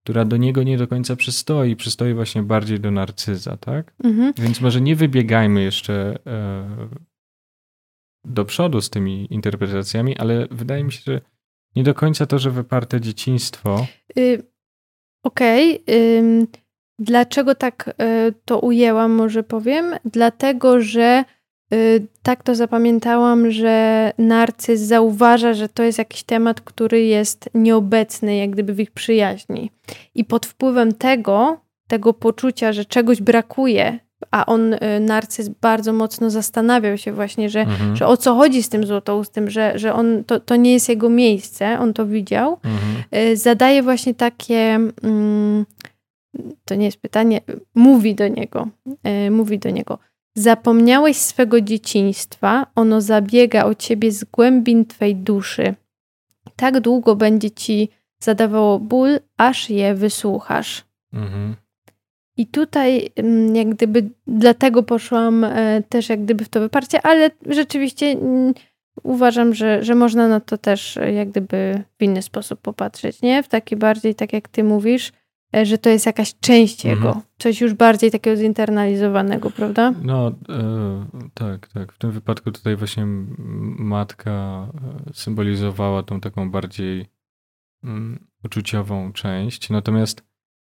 która 0.05 0.25
do 0.25 0.37
niego 0.37 0.63
nie 0.63 0.79
do 0.79 0.89
końca 0.89 1.17
przystoi, 1.17 1.77
przystoi 1.77 2.15
właśnie 2.15 2.43
bardziej 2.43 2.81
do 2.81 2.91
narcyza, 2.91 3.57
tak? 3.57 3.95
Mhm. 4.05 4.33
Więc 4.39 4.61
może 4.61 4.81
nie 4.81 4.97
wybiegajmy 4.97 5.63
jeszcze 5.63 6.19
e, 6.27 6.89
do 8.25 8.45
przodu 8.45 8.81
z 8.81 8.91
tymi 8.91 9.35
interpretacjami, 9.35 10.17
ale 10.17 10.47
wydaje 10.51 10.85
mi 10.85 10.93
się, 10.93 11.03
że 11.07 11.21
nie 11.77 11.83
do 11.83 11.95
końca 11.95 12.27
to, 12.27 12.39
że 12.39 12.51
wyparte 12.51 13.01
dzieciństwo. 13.01 13.87
Y 14.19 14.52
Okej. 15.23 15.83
Okay. 15.83 16.63
Dlaczego 16.99 17.55
tak 17.55 17.89
y, 18.29 18.35
to 18.45 18.59
ujęłam, 18.59 19.13
może 19.13 19.43
powiem? 19.43 19.95
Dlatego, 20.05 20.81
że 20.81 21.25
y, 21.75 22.07
tak 22.23 22.43
to 22.43 22.55
zapamiętałam, 22.55 23.51
że 23.51 24.13
narcyz 24.19 24.81
zauważa, 24.81 25.55
że 25.55 25.69
to 25.69 25.83
jest 25.83 25.99
jakiś 25.99 26.23
temat, 26.23 26.61
który 26.61 27.05
jest 27.05 27.51
nieobecny, 27.55 28.37
jak 28.37 28.51
gdyby 28.51 28.75
w 28.75 28.81
ich 28.81 28.91
przyjaźni. 28.91 29.71
I 30.15 30.25
pod 30.25 30.47
wpływem 30.47 30.95
tego, 30.95 31.61
tego 31.89 32.13
poczucia, 32.13 32.73
że 32.73 32.85
czegoś 32.85 33.23
brakuje, 33.23 33.99
a 34.31 34.47
on, 34.47 34.75
y, 34.75 34.79
narcyz, 35.01 35.49
bardzo 35.49 35.93
mocno 35.93 36.31
zastanawiał 36.31 36.99
się 36.99 37.13
właśnie, 37.13 37.51
że, 37.51 37.61
mhm. 37.61 37.97
że 37.97 38.07
o 38.07 38.17
co 38.17 38.35
chodzi 38.35 38.63
z 38.63 38.69
tym 38.69 38.87
złotoustym, 38.87 39.51
że, 39.51 39.79
że 39.79 39.95
on, 39.95 40.25
to, 40.25 40.41
to 40.41 40.57
nie 40.57 40.73
jest 40.73 40.89
jego 40.89 41.09
miejsce, 41.09 41.79
on 41.79 41.93
to 41.93 42.07
widział. 42.07 42.59
Mhm. 42.65 43.05
Y, 43.33 43.37
zadaje 43.37 43.83
właśnie 43.83 44.15
takie, 44.15 44.79
mm, 45.03 45.67
to 46.65 46.75
nie 46.75 46.87
jest 46.87 47.01
pytanie, 47.01 47.41
mówi 47.75 48.15
do 48.15 48.29
niego, 48.29 48.69
y, 49.27 49.31
mówi 49.31 49.59
do 49.59 49.71
niego, 49.71 49.99
zapomniałeś 50.35 51.17
swego 51.17 51.61
dzieciństwa, 51.61 52.67
ono 52.75 53.01
zabiega 53.01 53.65
o 53.65 53.75
ciebie 53.75 54.13
z 54.13 54.25
głębin 54.25 54.87
twej 54.87 55.17
duszy. 55.17 55.75
Tak 56.57 56.81
długo 56.81 57.17
będzie 57.17 57.51
ci 57.51 57.89
zadawało 58.23 58.79
ból, 58.79 59.19
aż 59.37 59.71
je 59.71 59.95
wysłuchasz. 59.95 60.85
Mhm. 61.13 61.57
I 62.37 62.47
tutaj 62.47 63.11
mm, 63.17 63.57
jak 63.57 63.69
gdyby 63.69 64.11
dlatego 64.27 64.83
poszłam 64.83 65.45
e, 65.45 65.83
też 65.89 66.09
jak 66.09 66.25
gdyby 66.25 66.45
w 66.45 66.49
to 66.49 66.61
wyparcie, 66.61 67.07
ale 67.07 67.31
rzeczywiście 67.47 68.07
mm, 68.07 68.55
uważam, 69.03 69.55
że, 69.55 69.85
że 69.85 69.95
można 69.95 70.29
na 70.29 70.41
to 70.41 70.59
też 70.59 70.97
e, 70.97 71.13
jak 71.13 71.31
gdyby 71.31 71.85
w 71.99 72.03
inny 72.03 72.23
sposób 72.23 72.61
popatrzeć, 72.61 73.23
nie? 73.23 73.43
W 73.43 73.49
taki 73.49 73.77
bardziej, 73.77 74.15
tak 74.15 74.33
jak 74.33 74.49
ty 74.49 74.65
mówisz, 74.65 75.13
e, 75.57 75.67
że 75.67 75.79
to 75.79 75.91
jest 75.91 76.07
jakaś 76.07 76.35
część 76.41 76.87
mhm. 76.87 76.99
jego, 76.99 77.23
coś 77.39 77.61
już 77.61 77.75
bardziej 77.75 78.11
takiego 78.11 78.37
zinternalizowanego, 78.37 79.51
prawda? 79.51 79.95
No, 80.03 80.29
e, 80.49 81.07
tak, 81.35 81.69
tak. 81.69 81.93
W 81.93 81.99
tym 81.99 82.11
wypadku 82.11 82.53
tutaj 82.53 82.77
właśnie 82.77 83.07
matka 83.79 84.67
symbolizowała 85.13 86.03
tą 86.03 86.21
taką 86.21 86.51
bardziej 86.51 87.07
um, 87.85 88.27
uczuciową 88.45 89.13
część, 89.13 89.71
natomiast 89.71 90.32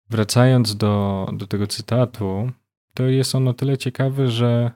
wracając 0.08 0.76
do, 0.76 1.26
do 1.32 1.46
tego 1.46 1.66
cytatu, 1.66 2.52
to 2.94 3.02
jest 3.02 3.34
on 3.34 3.48
o 3.48 3.54
tyle 3.54 3.78
ciekawy, 3.78 4.28
że 4.28 4.70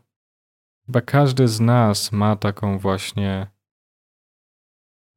chyba 0.87 1.01
każdy 1.01 1.49
z 1.49 1.61
nas 1.61 2.13
ma 2.13 2.37
taką 2.37 2.79
właśnie 2.79 3.47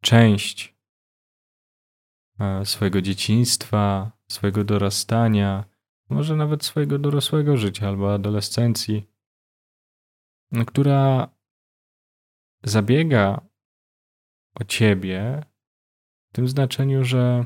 część 0.02 0.76
e, 2.40 2.66
swojego 2.66 3.02
dzieciństwa, 3.02 4.12
swojego 4.28 4.64
dorastania, 4.64 5.66
może 6.10 6.36
nawet 6.36 6.66
swojego 6.66 7.00
dorosłego 7.00 7.58
życia 7.58 7.88
albo 7.88 8.14
adolescencji, 8.14 9.10
która 10.68 11.30
zabiega 12.64 13.42
o 14.56 14.64
ciebie 14.64 15.44
w 16.30 16.36
tym 16.36 16.48
znaczeniu, 16.48 17.06
że 17.06 17.46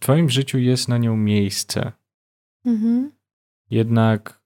w 0.00 0.02
Twoim 0.02 0.30
życiu 0.30 0.58
jest 0.58 0.88
na 0.88 0.98
nią 0.98 1.16
miejsce. 1.16 1.92
Mhm. 2.64 3.12
Jednak 3.70 4.42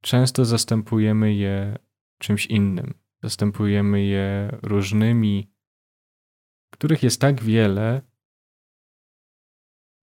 często 0.00 0.44
zastępujemy 0.44 1.34
je 1.34 1.78
czymś 2.18 2.46
innym. 2.46 2.94
Zastępujemy 3.22 4.04
je 4.04 4.58
różnymi, 4.62 5.50
których 6.70 7.02
jest 7.02 7.20
tak 7.20 7.42
wiele, 7.42 8.02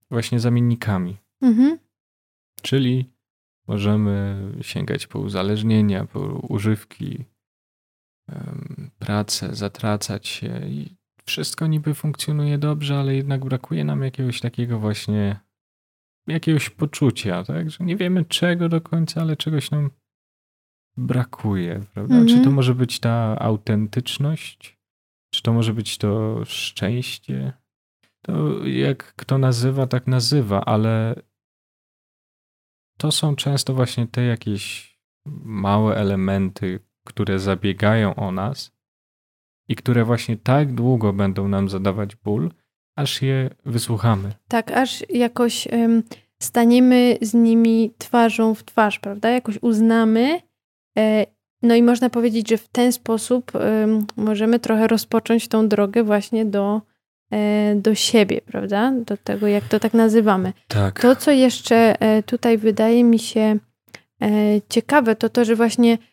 właśnie 0.09 0.39
zamiennikami. 0.39 1.17
Mhm. 1.41 1.79
Czyli 2.61 3.13
możemy 3.67 4.41
sięgać 4.61 5.07
po 5.07 5.19
uzależnienia, 5.19 6.05
po 6.05 6.19
używki, 6.49 7.25
pracę, 8.99 9.55
zatracać 9.55 10.27
się 10.27 10.67
i 10.67 11.00
wszystko 11.25 11.67
niby 11.67 11.93
funkcjonuje 11.93 12.57
dobrze, 12.57 12.99
ale 12.99 13.15
jednak 13.15 13.45
brakuje 13.45 13.83
nam 13.83 14.03
jakiegoś 14.03 14.39
takiego 14.39 14.79
właśnie 14.79 15.39
jakiegoś 16.27 16.69
poczucia, 16.69 17.43
tak? 17.43 17.69
Że 17.69 17.83
nie 17.83 17.95
wiemy 17.95 18.25
czego 18.25 18.69
do 18.69 18.81
końca, 18.81 19.21
ale 19.21 19.37
czegoś 19.37 19.71
nam 19.71 19.89
brakuje, 20.97 21.81
prawda? 21.93 22.15
Czy 22.21 22.31
to 22.31 22.37
mhm. 22.37 22.55
może 22.55 22.75
być 22.75 22.99
ta 22.99 23.39
autentyczność? 23.39 24.79
Czy 25.33 25.41
to 25.41 25.53
może 25.53 25.73
być 25.73 25.97
to 25.97 26.41
szczęście? 26.45 27.53
To 28.21 28.65
jak 28.65 29.15
kto 29.15 29.37
nazywa, 29.37 29.87
tak 29.87 30.07
nazywa, 30.07 30.65
ale 30.65 31.15
to 32.97 33.11
są 33.11 33.35
często 33.35 33.73
właśnie 33.73 34.07
te 34.07 34.23
jakieś 34.23 34.91
małe 35.43 35.95
elementy, 35.95 36.79
które 37.05 37.39
zabiegają 37.39 38.15
o 38.15 38.31
nas 38.31 38.71
i 39.71 39.75
które 39.75 40.05
właśnie 40.05 40.37
tak 40.37 40.73
długo 40.73 41.13
będą 41.13 41.47
nam 41.47 41.69
zadawać 41.69 42.15
ból, 42.15 42.51
aż 42.95 43.21
je 43.21 43.49
wysłuchamy. 43.65 44.31
Tak, 44.47 44.71
aż 44.71 45.03
jakoś 45.09 45.67
um, 45.67 46.03
staniemy 46.39 47.17
z 47.21 47.33
nimi 47.33 47.93
twarzą 47.97 48.55
w 48.55 48.63
twarz, 48.63 48.99
prawda? 48.99 49.29
Jakoś 49.29 49.57
uznamy. 49.61 50.39
E, 50.97 51.25
no 51.61 51.75
i 51.75 51.83
można 51.83 52.09
powiedzieć, 52.09 52.49
że 52.49 52.57
w 52.57 52.67
ten 52.67 52.91
sposób 52.91 53.51
um, 53.55 54.05
możemy 54.17 54.59
trochę 54.59 54.87
rozpocząć 54.87 55.47
tą 55.47 55.67
drogę 55.67 56.03
właśnie 56.03 56.45
do, 56.45 56.81
e, 57.33 57.75
do 57.75 57.95
siebie, 57.95 58.41
prawda? 58.41 58.93
Do 59.05 59.17
tego, 59.17 59.47
jak 59.47 59.63
to 59.63 59.79
tak 59.79 59.93
nazywamy. 59.93 60.53
Tak. 60.67 60.99
To, 60.99 61.15
co 61.15 61.31
jeszcze 61.31 62.01
e, 62.01 62.23
tutaj 62.23 62.57
wydaje 62.57 63.03
mi 63.03 63.19
się 63.19 63.57
ciekawe, 64.69 65.15
to 65.15 65.29
to, 65.29 65.45
że 65.45 65.55
właśnie 65.55 65.91
Yy, 65.91 66.10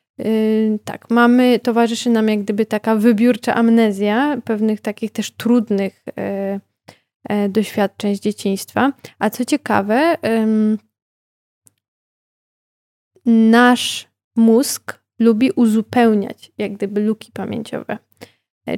tak, 0.84 1.10
mamy, 1.10 1.60
towarzyszy 1.62 2.10
nam 2.10 2.28
jak 2.28 2.42
gdyby 2.42 2.66
taka 2.66 2.96
wybiórcza 2.96 3.54
amnezja 3.54 4.36
pewnych 4.44 4.80
takich 4.80 5.12
też 5.12 5.30
trudnych 5.30 6.04
yy, 6.16 7.36
yy, 7.36 7.48
doświadczeń 7.48 8.16
z 8.16 8.20
dzieciństwa. 8.20 8.92
A 9.18 9.30
co 9.30 9.44
ciekawe, 9.44 10.16
nasz 13.26 14.08
mózg 14.36 15.00
lubi 15.18 15.50
uzupełniać 15.50 16.52
jak 16.58 16.72
gdyby 16.72 17.00
luki 17.00 17.32
pamięciowe, 17.32 17.98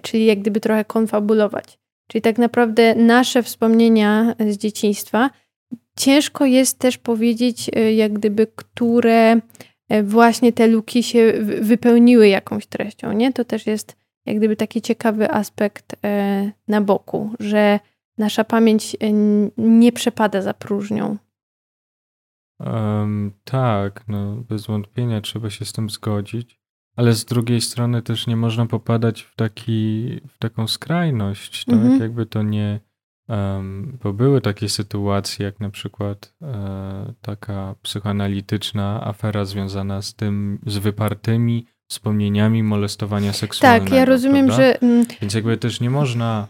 czyli 0.02 0.26
jak 0.26 0.38
gdyby 0.38 0.61
trochę 0.61 0.85
konfabulować. 0.85 1.78
Czyli 2.06 2.23
tak 2.23 2.38
naprawdę 2.38 2.94
nasze 2.94 3.42
wspomnienia 3.42 4.35
z 4.50 4.56
dzieciństwa 4.56 5.30
ciężko 5.97 6.44
jest 6.44 6.78
też 6.78 6.99
powiedzieć, 6.99 7.70
e, 7.76 7.94
jak 7.94 8.12
gdyby, 8.12 8.47
które 8.47 9.32
e, 9.32 9.40
właśnie 10.04 10.52
te 10.52 10.66
luki 10.66 11.02
się 11.02 11.32
wypełniły 11.61 12.28
jakąś 12.28 12.66
treścią, 12.66 13.12
nie? 13.12 13.32
To 13.32 13.44
też 13.44 13.66
jest 13.66 13.97
jak 14.26 14.37
gdyby 14.37 14.56
taki 14.56 14.82
ciekawy 14.82 15.30
aspekt 15.30 15.97
na 16.68 16.80
boku, 16.80 17.35
że 17.40 17.80
nasza 18.18 18.44
pamięć 18.44 18.97
nie 19.56 19.92
przepada 19.92 20.42
za 20.42 20.54
próżnią. 20.54 21.16
Um, 22.61 23.32
tak, 23.44 24.04
no 24.09 24.37
bez 24.37 24.66
wątpienia 24.66 25.20
trzeba 25.20 25.50
się 25.50 25.64
z 25.64 25.73
tym 25.73 25.90
zgodzić, 25.90 26.61
ale 26.97 27.12
z 27.12 27.25
drugiej 27.25 27.61
strony 27.61 28.02
też 28.02 28.26
nie 28.26 28.37
można 28.37 28.66
popadać 28.66 29.23
w, 29.23 29.37
taki, 29.37 30.20
w 30.28 30.38
taką 30.38 30.68
skrajność, 30.68 31.64
tak? 31.64 31.75
Mhm. 31.75 32.00
Jakby 32.00 32.26
to 32.26 32.42
nie. 32.42 32.80
Bo 34.02 34.12
były 34.12 34.40
takie 34.40 34.68
sytuacje, 34.68 35.46
jak 35.46 35.60
na 35.60 35.70
przykład 35.70 36.34
e, 36.42 37.12
taka 37.20 37.75
psychoanalityczna 37.82 39.04
afera 39.04 39.44
związana 39.44 40.02
z 40.02 40.14
tym, 40.14 40.58
z 40.66 40.78
wypartymi 40.78 41.66
wspomnieniami 41.90 42.62
molestowania 42.62 43.32
seksualnego. 43.32 43.84
Tak, 43.84 43.94
ja 43.94 44.04
rozumiem, 44.04 44.46
prawda? 44.46 44.64
że. 44.64 44.80
Mm, 44.80 45.06
Więc 45.20 45.34
jakby 45.34 45.56
też 45.56 45.80
nie 45.80 45.90
można 45.90 46.49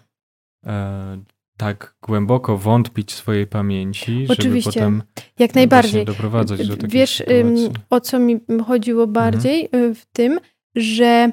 e, 0.67 1.23
tak 1.57 1.95
głęboko 2.03 2.59
wątpić 2.59 3.13
w 3.13 3.17
swojej 3.17 3.47
pamięci, 3.47 4.27
Oczywiście. 4.29 4.71
żeby 4.71 4.75
potem 4.75 5.03
jak 5.39 5.55
najbardziej 5.55 6.05
doprowadzać 6.05 6.69
do 6.69 6.77
takiej 6.77 6.91
Wiesz, 6.91 7.17
sytuacji. 7.17 7.71
o 7.91 8.01
co 8.01 8.19
mi 8.19 8.41
chodziło 8.67 9.05
mhm. 9.05 9.13
bardziej 9.13 9.65
mhm. 9.65 9.95
w 9.95 10.07
tym, 10.07 10.41
że 10.77 11.31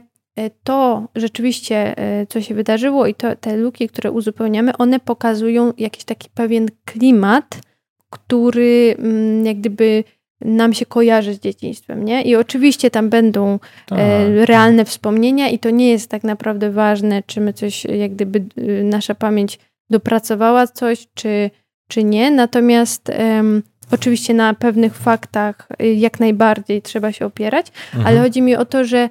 to 0.63 1.07
rzeczywiście, 1.15 1.97
e, 1.97 2.27
co 2.27 2.41
się 2.41 2.55
wydarzyło 2.55 3.07
i 3.07 3.15
to, 3.15 3.35
te 3.35 3.57
luki, 3.57 3.89
które 3.89 4.11
uzupełniamy, 4.11 4.77
one 4.77 4.99
pokazują 4.99 5.73
jakiś 5.77 6.03
taki 6.03 6.29
pewien 6.33 6.67
klimat, 6.85 7.59
który 8.09 8.95
mm, 8.99 9.45
jak 9.45 9.57
gdyby 9.57 10.03
nam 10.41 10.73
się 10.73 10.85
kojarzy 10.85 11.33
z 11.33 11.39
dzieciństwem, 11.39 12.05
nie? 12.05 12.21
I 12.21 12.35
oczywiście 12.35 12.91
tam 12.91 13.09
będą 13.09 13.59
tak. 13.85 13.99
realne 14.45 14.85
wspomnienia 14.85 15.49
i 15.49 15.59
to 15.59 15.69
nie 15.69 15.89
jest 15.89 16.09
tak 16.09 16.23
naprawdę 16.23 16.71
ważne, 16.71 17.23
czy 17.25 17.41
my 17.41 17.53
coś, 17.53 17.85
jak 17.85 18.13
gdyby 18.13 18.45
nasza 18.83 19.15
pamięć 19.15 19.59
dopracowała 19.89 20.67
coś, 20.67 21.07
czy, 21.13 21.49
czy 21.87 22.03
nie. 22.03 22.31
Natomiast 22.31 23.11
um, 23.19 23.63
oczywiście 23.91 24.33
na 24.33 24.53
pewnych 24.53 24.95
faktach 24.95 25.67
jak 25.95 26.19
najbardziej 26.19 26.81
trzeba 26.81 27.11
się 27.11 27.25
opierać, 27.25 27.67
mhm. 27.67 28.07
ale 28.07 28.21
chodzi 28.21 28.41
mi 28.41 28.55
o 28.55 28.65
to, 28.65 28.85
że 28.85 28.97
e, 28.97 29.09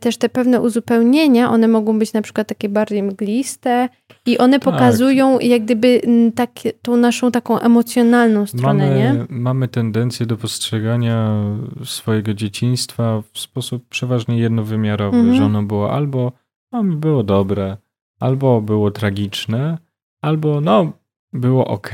też 0.00 0.16
te 0.16 0.28
pewne 0.28 0.60
uzupełnienia, 0.60 1.50
one 1.50 1.68
mogą 1.68 1.98
być 1.98 2.12
na 2.12 2.22
przykład 2.22 2.48
takie 2.48 2.68
bardziej 2.68 3.02
mgliste 3.02 3.88
i 4.26 4.38
one 4.38 4.60
tak. 4.60 4.72
pokazują 4.72 5.38
jak 5.38 5.64
gdyby 5.64 6.00
tak, 6.34 6.50
tą 6.82 6.96
naszą 6.96 7.30
taką 7.30 7.58
emocjonalną 7.58 8.46
stronę, 8.46 8.88
mamy, 8.88 8.98
nie? 8.98 9.26
Mamy 9.28 9.68
tendencję 9.68 10.26
do 10.26 10.36
postrzegania 10.36 11.44
swojego 11.84 12.34
dzieciństwa 12.34 13.22
w 13.32 13.38
sposób 13.38 13.88
przeważnie 13.88 14.38
jednowymiarowy, 14.38 15.16
mhm. 15.16 15.36
że 15.36 15.44
ono 15.44 15.62
było 15.62 15.92
albo 15.92 16.32
no, 16.72 16.84
było 16.84 17.22
dobre, 17.22 17.76
albo 18.20 18.60
było 18.60 18.90
tragiczne, 18.90 19.78
albo 20.20 20.60
no, 20.60 20.92
było 21.32 21.66
ok. 21.66 21.90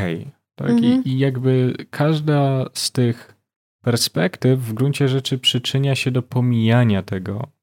Tak? 0.54 0.70
Mhm. 0.70 1.04
I, 1.04 1.08
I 1.08 1.18
jakby 1.18 1.74
każda 1.90 2.64
z 2.72 2.92
tych 2.92 3.36
perspektyw 3.82 4.60
w 4.60 4.72
gruncie 4.72 5.08
rzeczy 5.08 5.38
przyczynia 5.38 5.94
się 5.94 6.10
do 6.10 6.22
pomijania 6.22 7.02
tego 7.02 7.59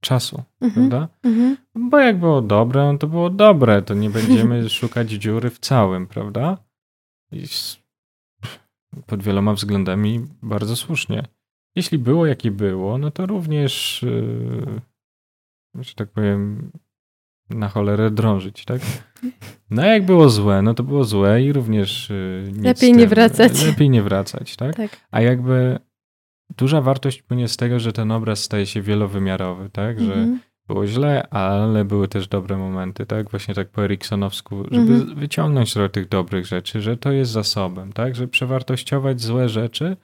czasu, 0.00 0.42
mhm. 0.60 0.88
prawda? 0.88 1.14
Mhm. 1.22 1.56
Bo 1.74 1.98
jak 1.98 2.18
było 2.18 2.42
dobre, 2.42 2.92
no 2.92 2.98
to 2.98 3.06
było 3.06 3.30
dobre, 3.30 3.82
to 3.82 3.94
nie 3.94 4.10
będziemy 4.10 4.68
szukać 4.78 5.10
dziury 5.10 5.50
w 5.50 5.58
całym, 5.58 6.06
prawda? 6.06 6.58
I 7.32 7.44
pod 9.06 9.22
wieloma 9.22 9.52
względami 9.52 10.26
bardzo 10.42 10.76
słusznie. 10.76 11.26
Jeśli 11.74 11.98
było 11.98 12.26
jakie 12.26 12.50
było, 12.50 12.98
no 12.98 13.10
to 13.10 13.26
również, 13.26 14.02
yy, 15.74 15.84
że 15.84 15.94
tak 15.94 16.10
powiem, 16.10 16.70
na 17.50 17.68
cholerę 17.68 18.10
drążyć, 18.10 18.64
tak? 18.64 18.80
No 19.70 19.84
jak 19.84 20.06
było 20.06 20.30
złe, 20.30 20.62
no 20.62 20.74
to 20.74 20.82
było 20.82 21.04
złe 21.04 21.42
i 21.42 21.52
również 21.52 22.10
y, 22.10 22.52
lepiej 22.62 22.92
nie 22.92 23.06
wracać. 23.06 23.64
Lepiej 23.64 23.90
nie 23.90 24.02
wracać, 24.02 24.56
tak? 24.56 24.76
tak? 24.76 24.90
A 25.10 25.20
jakby 25.20 25.78
duża 26.56 26.80
wartość 26.80 27.22
płynie 27.22 27.48
z 27.48 27.56
tego, 27.56 27.80
że 27.80 27.92
ten 27.92 28.10
obraz 28.10 28.42
staje 28.42 28.66
się 28.66 28.82
wielowymiarowy, 28.82 29.70
tak? 29.70 30.00
Że 30.00 30.14
mhm. 30.14 30.40
było 30.66 30.86
źle, 30.86 31.28
ale 31.28 31.84
były 31.84 32.08
też 32.08 32.28
dobre 32.28 32.56
momenty, 32.56 33.06
tak? 33.06 33.30
Właśnie 33.30 33.54
tak 33.54 33.68
po 33.68 33.84
Eriksonowsku, 33.84 34.64
żeby 34.70 34.94
mhm. 34.94 35.14
wyciągnąć 35.14 35.72
trochę 35.72 35.88
tych 35.88 36.08
dobrych 36.08 36.46
rzeczy, 36.46 36.82
że 36.82 36.96
to 36.96 37.12
jest 37.12 37.30
zasobem, 37.30 37.92
tak? 37.92 38.16
Że 38.16 38.28
przewartościować 38.28 39.20
złe 39.20 39.48
rzeczy, 39.48 39.96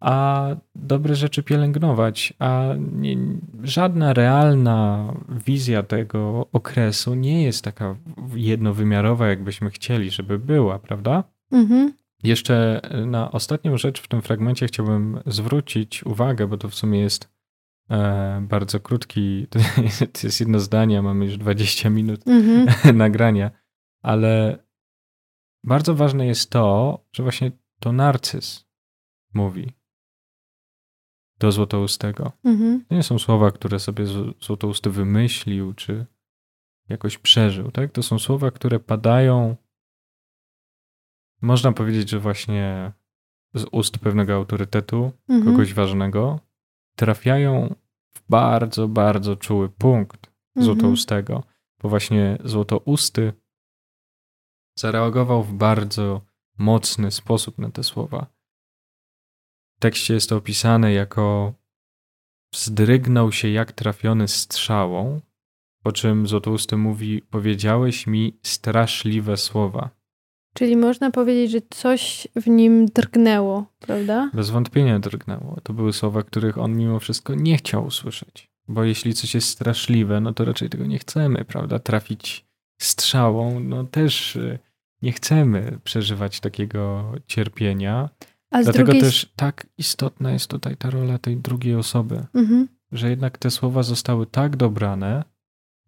a 0.00 0.48
dobre 0.74 1.14
rzeczy 1.14 1.42
pielęgnować, 1.42 2.34
a 2.38 2.64
nie, 2.92 3.16
żadna 3.62 4.12
realna 4.12 5.12
wizja 5.46 5.82
tego 5.82 6.46
okresu 6.52 7.14
nie 7.14 7.42
jest 7.42 7.64
taka 7.64 7.96
jednowymiarowa, 8.34 9.28
jakbyśmy 9.28 9.70
chcieli, 9.70 10.10
żeby 10.10 10.38
była, 10.38 10.78
prawda? 10.78 11.24
Mhm. 11.52 11.92
Jeszcze 12.24 12.80
na 13.06 13.32
ostatnią 13.32 13.76
rzecz 13.76 14.00
w 14.00 14.08
tym 14.08 14.22
fragmencie 14.22 14.66
chciałbym 14.66 15.20
zwrócić 15.26 16.04
uwagę, 16.04 16.46
bo 16.46 16.56
to 16.56 16.68
w 16.68 16.74
sumie 16.74 17.00
jest 17.00 17.28
e, 17.90 18.46
bardzo 18.48 18.80
krótki, 18.80 19.46
to 20.12 20.26
jest 20.26 20.40
jedno 20.40 20.60
zdanie, 20.60 21.02
mamy 21.02 21.24
już 21.24 21.38
20 21.38 21.90
minut 21.90 22.28
mhm. 22.28 22.96
nagrania, 22.96 23.50
ale 24.02 24.58
bardzo 25.64 25.94
ważne 25.94 26.26
jest 26.26 26.50
to, 26.50 26.98
że 27.12 27.22
właśnie 27.22 27.52
to 27.80 27.92
narcyz 27.92 28.66
mówi, 29.34 29.72
do 31.38 31.52
Złotoustego. 31.52 32.32
Mhm. 32.44 32.84
To 32.88 32.94
nie 32.94 33.02
są 33.02 33.18
słowa, 33.18 33.50
które 33.50 33.78
sobie 33.78 34.04
Złotousty 34.40 34.90
wymyślił, 34.90 35.74
czy 35.74 36.06
jakoś 36.88 37.18
przeżył, 37.18 37.70
tak? 37.70 37.92
To 37.92 38.02
są 38.02 38.18
słowa, 38.18 38.50
które 38.50 38.80
padają, 38.80 39.56
można 41.44 41.72
powiedzieć, 41.72 42.10
że 42.10 42.20
właśnie 42.20 42.92
z 43.54 43.64
ust 43.72 43.98
pewnego 43.98 44.34
autorytetu, 44.34 45.12
mhm. 45.28 45.52
kogoś 45.52 45.74
ważnego, 45.74 46.40
trafiają 46.96 47.74
w 48.16 48.22
bardzo, 48.28 48.88
bardzo 48.88 49.36
czuły 49.36 49.68
punkt 49.68 50.30
mhm. 50.56 50.64
Złotoustego, 50.64 51.42
bo 51.82 51.88
właśnie 51.88 52.38
Złotousty 52.44 53.32
zareagował 54.78 55.42
w 55.42 55.52
bardzo 55.52 56.20
mocny 56.58 57.10
sposób 57.10 57.58
na 57.58 57.70
te 57.70 57.82
słowa 57.82 58.34
tekście 59.84 60.14
jest 60.14 60.28
to 60.28 60.36
opisane 60.36 60.92
jako 60.92 61.54
wzdrygnął 62.52 63.32
się 63.32 63.48
jak 63.48 63.72
trafiony 63.72 64.28
strzałą, 64.28 65.20
po 65.82 65.92
czym 65.92 66.26
Złotousty 66.26 66.76
mówi, 66.76 67.22
powiedziałeś 67.22 68.06
mi 68.06 68.38
straszliwe 68.42 69.36
słowa. 69.36 69.90
Czyli 70.54 70.76
można 70.76 71.10
powiedzieć, 71.10 71.50
że 71.50 71.58
coś 71.70 72.28
w 72.36 72.46
nim 72.46 72.86
drgnęło, 72.86 73.66
prawda? 73.78 74.30
Bez 74.34 74.50
wątpienia 74.50 74.98
drgnęło. 74.98 75.58
To 75.62 75.72
były 75.72 75.92
słowa, 75.92 76.22
których 76.22 76.58
on 76.58 76.76
mimo 76.76 76.98
wszystko 76.98 77.34
nie 77.34 77.56
chciał 77.56 77.86
usłyszeć. 77.86 78.50
Bo 78.68 78.84
jeśli 78.84 79.14
coś 79.14 79.34
jest 79.34 79.48
straszliwe, 79.48 80.20
no 80.20 80.32
to 80.32 80.44
raczej 80.44 80.68
tego 80.70 80.86
nie 80.86 80.98
chcemy, 80.98 81.44
prawda? 81.44 81.78
Trafić 81.78 82.46
strzałą, 82.78 83.60
no 83.60 83.84
też 83.84 84.36
y, 84.36 84.58
nie 85.02 85.12
chcemy 85.12 85.78
przeżywać 85.84 86.40
takiego 86.40 87.12
cierpienia. 87.26 88.08
A 88.50 88.62
Dlatego 88.62 88.84
drugiej... 88.84 89.02
też 89.02 89.32
tak 89.36 89.66
istotna 89.78 90.32
jest 90.32 90.50
tutaj 90.50 90.76
ta 90.76 90.90
rola 90.90 91.18
tej 91.18 91.36
drugiej 91.36 91.74
osoby, 91.74 92.26
mhm. 92.34 92.68
że 92.92 93.10
jednak 93.10 93.38
te 93.38 93.50
słowa 93.50 93.82
zostały 93.82 94.26
tak 94.26 94.56
dobrane, 94.56 95.24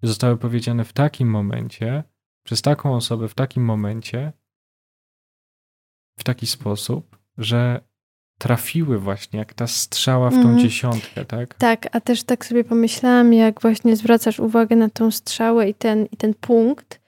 zostały 0.02 0.36
powiedziane 0.36 0.84
w 0.84 0.92
takim 0.92 1.30
momencie, 1.30 2.04
przez 2.42 2.62
taką 2.62 2.96
osobę 2.96 3.28
w 3.28 3.34
takim 3.34 3.64
momencie, 3.64 4.32
w 6.18 6.24
taki 6.24 6.46
sposób, 6.46 7.16
że 7.38 7.80
trafiły 8.38 8.98
właśnie 8.98 9.38
jak 9.38 9.54
ta 9.54 9.66
strzała 9.66 10.30
w 10.30 10.32
tą 10.32 10.40
mhm. 10.40 10.58
dziesiątkę, 10.58 11.24
tak? 11.24 11.54
Tak, 11.54 11.88
a 11.92 12.00
też 12.00 12.22
tak 12.22 12.46
sobie 12.46 12.64
pomyślałam, 12.64 13.32
jak 13.32 13.60
właśnie 13.60 13.96
zwracasz 13.96 14.40
uwagę 14.40 14.76
na 14.76 14.88
tą 14.88 15.10
strzałę 15.10 15.68
i 15.68 15.74
ten, 15.74 16.06
i 16.12 16.16
ten 16.16 16.34
punkt, 16.34 17.00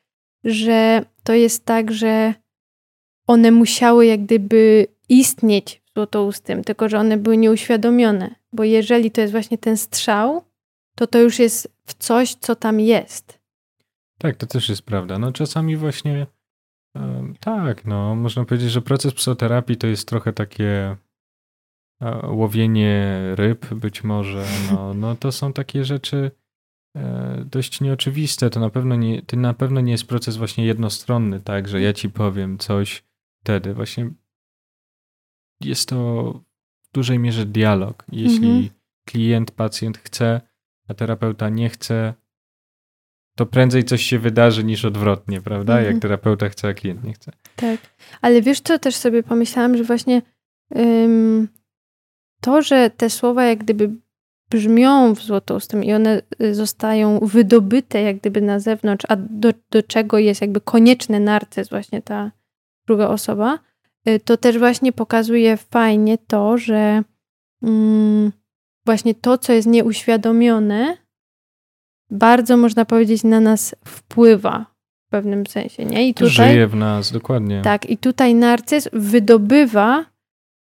że 0.45 1.05
to 1.23 1.33
jest 1.33 1.65
tak, 1.65 1.93
że 1.93 2.35
one 3.27 3.51
musiały 3.51 4.07
jak 4.07 4.25
gdyby 4.25 4.87
istnieć 5.09 5.83
w 5.91 5.95
złotoustym, 5.95 6.65
tylko 6.65 6.89
że 6.89 6.99
one 6.99 7.17
były 7.17 7.37
nieuświadomione. 7.37 8.35
Bo 8.53 8.65
jeżeli 8.65 9.11
to 9.11 9.21
jest 9.21 9.33
właśnie 9.33 9.59
ten 9.59 9.77
strzał, 9.77 10.45
to 10.95 11.07
to 11.07 11.19
już 11.19 11.39
jest 11.39 11.73
w 11.87 11.95
coś, 11.95 12.35
co 12.35 12.57
tam 12.57 12.81
jest. 12.81 13.39
Tak, 14.19 14.37
to 14.37 14.47
też 14.47 14.69
jest 14.69 14.83
prawda. 14.83 15.19
No 15.19 15.33
czasami 15.33 15.77
właśnie 15.77 16.27
tak, 17.41 17.85
no 17.85 18.15
można 18.15 18.45
powiedzieć, 18.45 18.71
że 18.71 18.83
proces 18.83 19.15
psychoterapii 19.15 19.77
to 19.77 19.87
jest 19.87 20.09
trochę 20.09 20.33
takie 20.33 20.97
e, 22.03 22.27
łowienie 22.27 23.21
ryb 23.35 23.75
być 23.75 24.05
może. 24.05 24.45
No, 24.73 24.95
no 25.03 25.17
to 25.17 25.33
są 25.33 25.53
takie 25.53 25.85
rzeczy 25.85 26.31
e, 26.97 27.45
dość 27.51 27.81
nieoczywiste. 27.81 28.51
To 28.51 28.61
na 28.61 28.71
pewno 28.71 28.97
nie, 28.97 29.23
to 29.23 29.37
na 29.37 29.55
pewno 29.55 29.81
nie 29.81 29.93
jest 29.93 30.07
proces 30.07 30.37
właśnie 30.37 30.67
jednostronny, 30.67 31.41
tak, 31.41 31.69
że 31.69 31.81
ja 31.81 31.93
ci 31.93 32.11
powiem 32.11 32.59
coś, 32.59 33.05
wtedy. 33.43 33.75
Właśnie 33.75 34.11
jest 35.61 35.89
to 35.89 36.33
w 36.83 36.93
dużej 36.93 37.19
mierze 37.19 37.47
dialog. 37.47 38.05
Jeśli 38.13 38.51
mhm. 38.51 38.69
klient, 39.05 39.51
pacjent 39.51 39.99
chce, 39.99 40.41
a 40.89 40.95
terapeuta 40.95 41.49
nie 41.49 41.69
chce, 41.69 42.15
to 43.39 43.47
prędzej 43.47 43.85
coś 43.85 44.03
się 44.03 44.19
wydarzy 44.19 44.65
niż 44.65 44.85
odwrotnie, 44.85 45.41
prawda? 45.41 45.73
Mhm. 45.73 45.93
Jak 45.93 46.03
terapeuta 46.03 46.49
chce, 46.49 46.69
a 46.69 46.75
klient 46.75 47.05
nie 47.05 47.13
chce. 47.13 47.33
Tak. 47.57 47.81
Ale 48.21 48.43
wiesz 48.43 48.61
co, 48.61 48.79
też 48.79 48.97
sobie 48.97 49.23
pomyślałam, 49.23 49.77
że 49.77 49.85
właśnie 49.85 50.23
ym, 50.79 51.49
to, 52.41 52.63
że 52.63 52.91
te 52.91 53.11
słowa 53.11 53.45
jak 53.45 53.59
gdyby 53.59 53.91
brzmią 54.51 55.15
w 55.15 55.23
złotoustym 55.23 55.85
i 55.85 55.93
one 55.93 56.23
y, 56.43 56.55
zostają 56.55 57.19
wydobyte 57.19 58.03
jak 58.03 58.17
gdyby 58.17 58.41
na 58.41 58.61
zewnątrz, 58.61 59.07
a 59.09 59.17
do, 59.17 59.53
do 59.71 59.83
czego 59.83 60.19
jest 60.19 60.41
jakby 60.41 60.61
konieczny 60.61 61.21
narcyz, 61.21 61.69
właśnie 61.69 62.03
ta 62.03 62.33
druga 62.87 63.09
osoba, 63.09 63.59
y, 64.09 64.21
to 64.21 64.37
też 64.37 64.59
właśnie 64.59 64.93
pokazuje 64.93 65.57
fajnie 65.57 66.19
to, 66.19 66.59
że 66.59 67.03
mm, 67.63 68.33
właśnie 68.87 69.15
to, 69.15 69.39
co 69.39 69.53
jest 69.53 69.69
nieuświadomione, 69.69 71.08
bardzo 72.11 72.57
można 72.57 72.85
powiedzieć 72.85 73.25
na 73.25 73.41
nas 73.41 73.75
wpływa 73.85 74.67
w 75.07 75.11
pewnym 75.11 75.47
sensie, 75.47 75.85
nie? 75.85 76.09
I 76.09 76.15
tutaj, 76.15 76.51
Żyje 76.51 76.67
w 76.67 76.75
nas, 76.75 77.13
dokładnie. 77.13 77.63
Tak, 77.63 77.91
i 77.91 77.99
tutaj 77.99 78.35
narcyz 78.35 78.89
wydobywa 78.93 80.05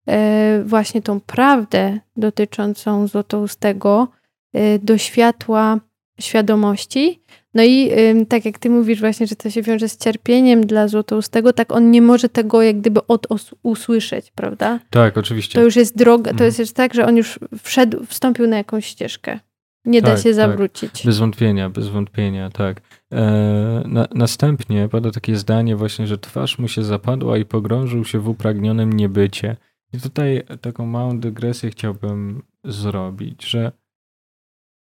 e, 0.08 0.62
właśnie 0.64 1.02
tą 1.02 1.20
prawdę 1.20 1.98
dotyczącą 2.16 3.06
złotoustego 3.06 4.08
e, 4.54 4.78
do 4.78 4.98
światła 4.98 5.80
świadomości. 6.20 7.22
No 7.54 7.64
i 7.64 7.90
tak 8.28 8.44
jak 8.44 8.58
ty 8.58 8.70
mówisz 8.70 9.00
właśnie, 9.00 9.26
że 9.26 9.36
to 9.36 9.50
się 9.50 9.62
wiąże 9.62 9.88
z 9.88 9.96
cierpieniem 9.96 10.66
dla 10.66 10.88
złotoustego, 10.88 11.52
tak 11.52 11.72
on 11.72 11.90
nie 11.90 12.02
może 12.02 12.28
tego 12.28 12.62
jak 12.62 12.80
gdyby 12.80 13.06
od 13.06 13.26
usłyszeć, 13.62 14.30
prawda? 14.30 14.80
Tak, 14.90 15.18
oczywiście. 15.18 15.58
To 15.58 15.64
już 15.64 15.76
jest 15.76 15.96
droga, 15.96 16.30
to 16.30 16.44
mhm. 16.44 16.52
jest 16.58 16.74
tak, 16.74 16.94
że 16.94 17.06
on 17.06 17.16
już 17.16 17.38
wszedł, 17.62 18.06
wstąpił 18.06 18.46
na 18.46 18.56
jakąś 18.56 18.86
ścieżkę. 18.86 19.40
Nie 19.88 20.02
tak, 20.02 20.10
da 20.10 20.16
się 20.16 20.28
tak. 20.28 20.34
zawrócić. 20.34 20.92
Tak. 20.92 21.04
Bez 21.04 21.18
wątpienia, 21.18 21.70
bez 21.70 21.88
wątpienia, 21.88 22.50
tak. 22.50 22.80
E, 23.12 23.82
na, 23.86 24.08
następnie 24.14 24.88
pada 24.88 25.10
takie 25.10 25.36
zdanie 25.36 25.76
właśnie, 25.76 26.06
że 26.06 26.18
twarz 26.18 26.58
mu 26.58 26.68
się 26.68 26.84
zapadła 26.84 27.38
i 27.38 27.44
pogrążył 27.44 28.04
się 28.04 28.18
w 28.18 28.28
upragnionym 28.28 28.92
niebycie. 28.92 29.56
I 29.92 30.00
tutaj 30.00 30.42
taką 30.60 30.86
małą 30.86 31.20
dygresję 31.20 31.70
chciałbym 31.70 32.42
zrobić, 32.64 33.44
że 33.50 33.72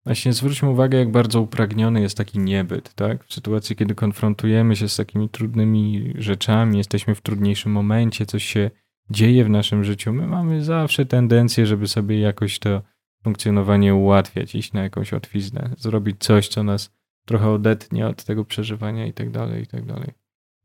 właśnie 0.05 0.33
zwróćmy 0.33 0.71
uwagę, 0.71 0.99
jak 0.99 1.11
bardzo 1.11 1.41
upragniony 1.41 2.01
jest 2.01 2.17
taki 2.17 2.39
niebyt, 2.39 2.95
tak? 2.95 3.25
W 3.25 3.35
sytuacji, 3.35 3.77
kiedy 3.77 3.95
konfrontujemy 3.95 4.77
się 4.77 4.89
z 4.89 4.97
takimi 4.97 5.29
trudnymi 5.29 6.15
rzeczami, 6.19 6.79
jesteśmy 6.79 7.15
w 7.15 7.21
trudniejszym 7.21 7.73
momencie, 7.73 8.27
coś 8.27 8.45
się 8.45 8.71
dzieje 9.11 9.45
w 9.45 9.51
naszym 9.51 9.85
życiu, 9.85 10.13
my 10.13 10.27
mamy 10.27 10.65
zawsze 10.65 11.07
tendencję, 11.07 11.67
żeby 11.67 11.89
sobie 11.89 12.21
jakoś 12.21 12.59
to 12.59 12.83
funkcjonowanie 13.29 13.95
ułatwiać, 13.95 14.55
iść 14.55 14.73
na 14.73 14.83
jakąś 14.83 15.13
łatwiznę, 15.13 15.71
zrobić 15.79 16.17
coś, 16.19 16.49
co 16.49 16.63
nas 16.63 16.91
trochę 17.27 17.51
odetnie 17.51 18.07
od 18.07 18.25
tego 18.25 18.45
przeżywania 18.45 19.07
i 19.07 19.13
tak 19.13 19.31
dalej, 19.31 19.63
i 19.63 19.67
tak 19.67 19.85
dalej. 19.85 20.11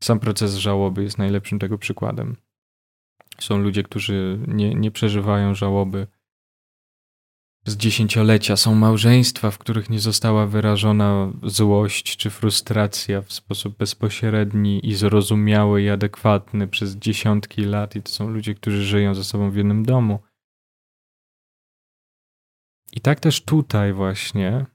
Sam 0.02 0.20
proces 0.20 0.54
żałoby 0.54 1.02
jest 1.02 1.18
najlepszym 1.18 1.58
tego 1.58 1.78
przykładem. 1.78 2.36
Są 3.40 3.58
ludzie, 3.58 3.82
którzy 3.82 4.38
nie, 4.46 4.74
nie 4.74 4.90
przeżywają 4.90 5.54
żałoby 5.54 6.06
z 7.66 7.76
dziesięciolecia. 7.76 8.56
Są 8.56 8.74
małżeństwa, 8.74 9.50
w 9.50 9.58
których 9.58 9.90
nie 9.90 10.00
została 10.00 10.46
wyrażona 10.46 11.32
złość 11.42 12.16
czy 12.16 12.30
frustracja 12.30 13.22
w 13.22 13.32
sposób 13.32 13.76
bezpośredni 13.76 14.88
i 14.88 14.94
zrozumiały 14.94 15.82
i 15.82 15.90
adekwatny 15.90 16.68
przez 16.68 16.96
dziesiątki 16.96 17.64
lat, 17.64 17.96
i 17.96 18.02
to 18.02 18.10
są 18.10 18.28
ludzie, 18.28 18.54
którzy 18.54 18.84
żyją 18.84 19.14
ze 19.14 19.24
sobą 19.24 19.50
w 19.50 19.56
jednym 19.56 19.84
domu. 19.84 20.18
I 22.94 23.00
tak 23.00 23.20
też 23.20 23.44
tutaj 23.44 23.92
właśnie 23.92 24.66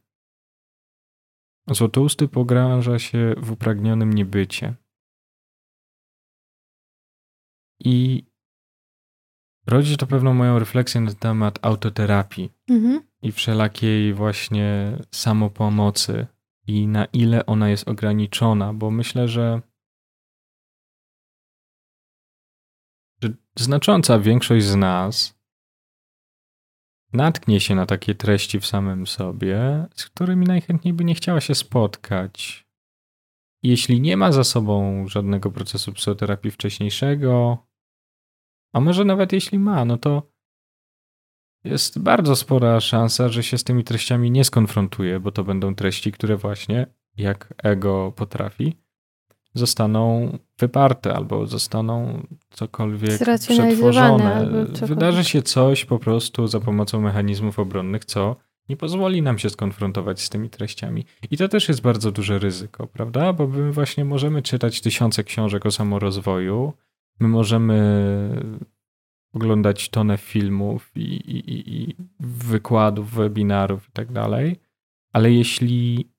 Złotousty 1.71 2.27
pogrąża 2.27 2.99
się 2.99 3.36
w 3.38 3.51
upragnionym 3.51 4.13
niebycie. 4.13 4.75
I 7.79 8.25
rodzi 9.67 9.97
to 9.97 10.08
pewną 10.08 10.34
moją 10.34 10.60
refleksję 10.60 11.01
na 11.01 11.13
temat 11.13 11.60
autoterapii 11.62 12.51
mhm. 12.69 13.01
i 13.21 13.32
wszelakiej 13.32 14.13
właśnie 14.13 14.97
samopomocy 15.12 16.27
i 16.67 16.88
na 16.88 17.05
ile 17.05 17.45
ona 17.45 17.69
jest 17.69 17.88
ograniczona, 17.88 18.73
bo 18.73 18.91
myślę, 18.91 19.27
że, 19.27 19.62
że 23.23 23.29
znacząca 23.55 24.19
większość 24.19 24.65
z 24.65 24.75
nas 24.75 25.38
natknie 27.13 27.60
się 27.60 27.76
na 27.76 27.86
takie 27.86 28.15
treści 28.15 28.60
w 28.60 28.65
samym 28.65 29.08
sobie, 29.08 29.86
z 29.95 30.06
którymi 30.06 30.45
najchętniej 30.45 30.93
by 30.93 31.06
nie 31.06 31.15
chciała 31.15 31.41
się 31.41 31.56
spotkać. 31.56 32.67
Jeśli 33.63 34.02
nie 34.02 34.17
ma 34.17 34.32
za 34.32 34.43
sobą 34.43 35.08
żadnego 35.08 35.52
procesu 35.52 35.93
psychoterapii 35.93 36.52
wcześniejszego, 36.52 37.58
a 38.74 38.80
może 38.80 39.06
nawet 39.06 39.34
jeśli 39.34 39.60
ma, 39.60 39.86
no 39.86 39.98
to 39.98 40.32
jest 41.63 42.00
bardzo 42.00 42.36
spora 42.36 42.80
szansa, 42.80 43.30
że 43.30 43.43
się 43.43 43.58
z 43.58 43.63
tymi 43.63 43.84
treściami 43.84 44.32
nie 44.32 44.43
skonfrontuje, 44.43 45.19
bo 45.19 45.32
to 45.32 45.43
będą 45.43 45.76
treści, 45.76 46.12
które 46.12 46.38
właśnie, 46.38 46.88
jak 47.17 47.54
ego 47.63 48.13
potrafi, 48.15 48.78
zostaną 49.53 50.38
wyparte 50.59 51.13
albo 51.13 51.47
zostaną 51.47 52.27
cokolwiek 52.49 53.19
przetworzone. 53.39 54.47
Wydarzy 54.81 55.23
się 55.23 55.41
coś 55.41 55.85
po 55.85 55.99
prostu 55.99 56.47
za 56.47 56.59
pomocą 56.59 57.01
mechanizmów 57.01 57.59
obronnych, 57.59 58.05
co 58.05 58.35
nie 58.69 58.77
pozwoli 58.77 59.21
nam 59.21 59.39
się 59.39 59.49
skonfrontować 59.49 60.21
z 60.21 60.29
tymi 60.29 60.49
treściami. 60.49 61.05
I 61.31 61.38
to 61.38 61.47
też 61.47 61.67
jest 61.67 61.81
bardzo 61.81 62.12
duże 62.12 62.39
ryzyko, 62.39 62.88
prawda? 62.88 63.33
Bo 63.33 63.47
my 63.47 63.71
właśnie 63.71 64.05
możemy 64.05 64.41
czytać 64.41 64.81
tysiące 64.81 65.23
książek 65.23 65.65
o 65.65 65.71
samorozwoju, 65.71 66.73
my 67.19 67.27
możemy 67.27 67.79
oglądać 69.33 69.89
tonę 69.89 70.17
filmów 70.17 70.91
i, 70.95 71.01
i, 71.01 71.73
i 71.81 71.95
wykładów, 72.19 73.12
webinarów 73.12 73.89
i 73.89 73.91
tak 73.91 74.12
dalej, 74.12 74.59
ale 75.13 75.31
jeśli 75.31 76.09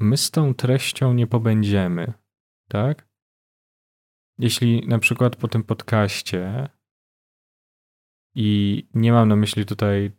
my 0.00 0.16
z 0.16 0.30
tą 0.30 0.54
treścią 0.54 1.14
nie 1.14 1.26
pobędziemy, 1.26 2.12
tak? 2.68 3.08
Jeśli 4.38 4.88
na 4.88 4.98
przykład 4.98 5.36
po 5.36 5.48
tym 5.48 5.64
podcaście 5.64 6.68
i 8.34 8.82
nie 8.94 9.12
mam 9.12 9.28
na 9.28 9.36
myśli 9.36 9.66
tutaj 9.66 10.12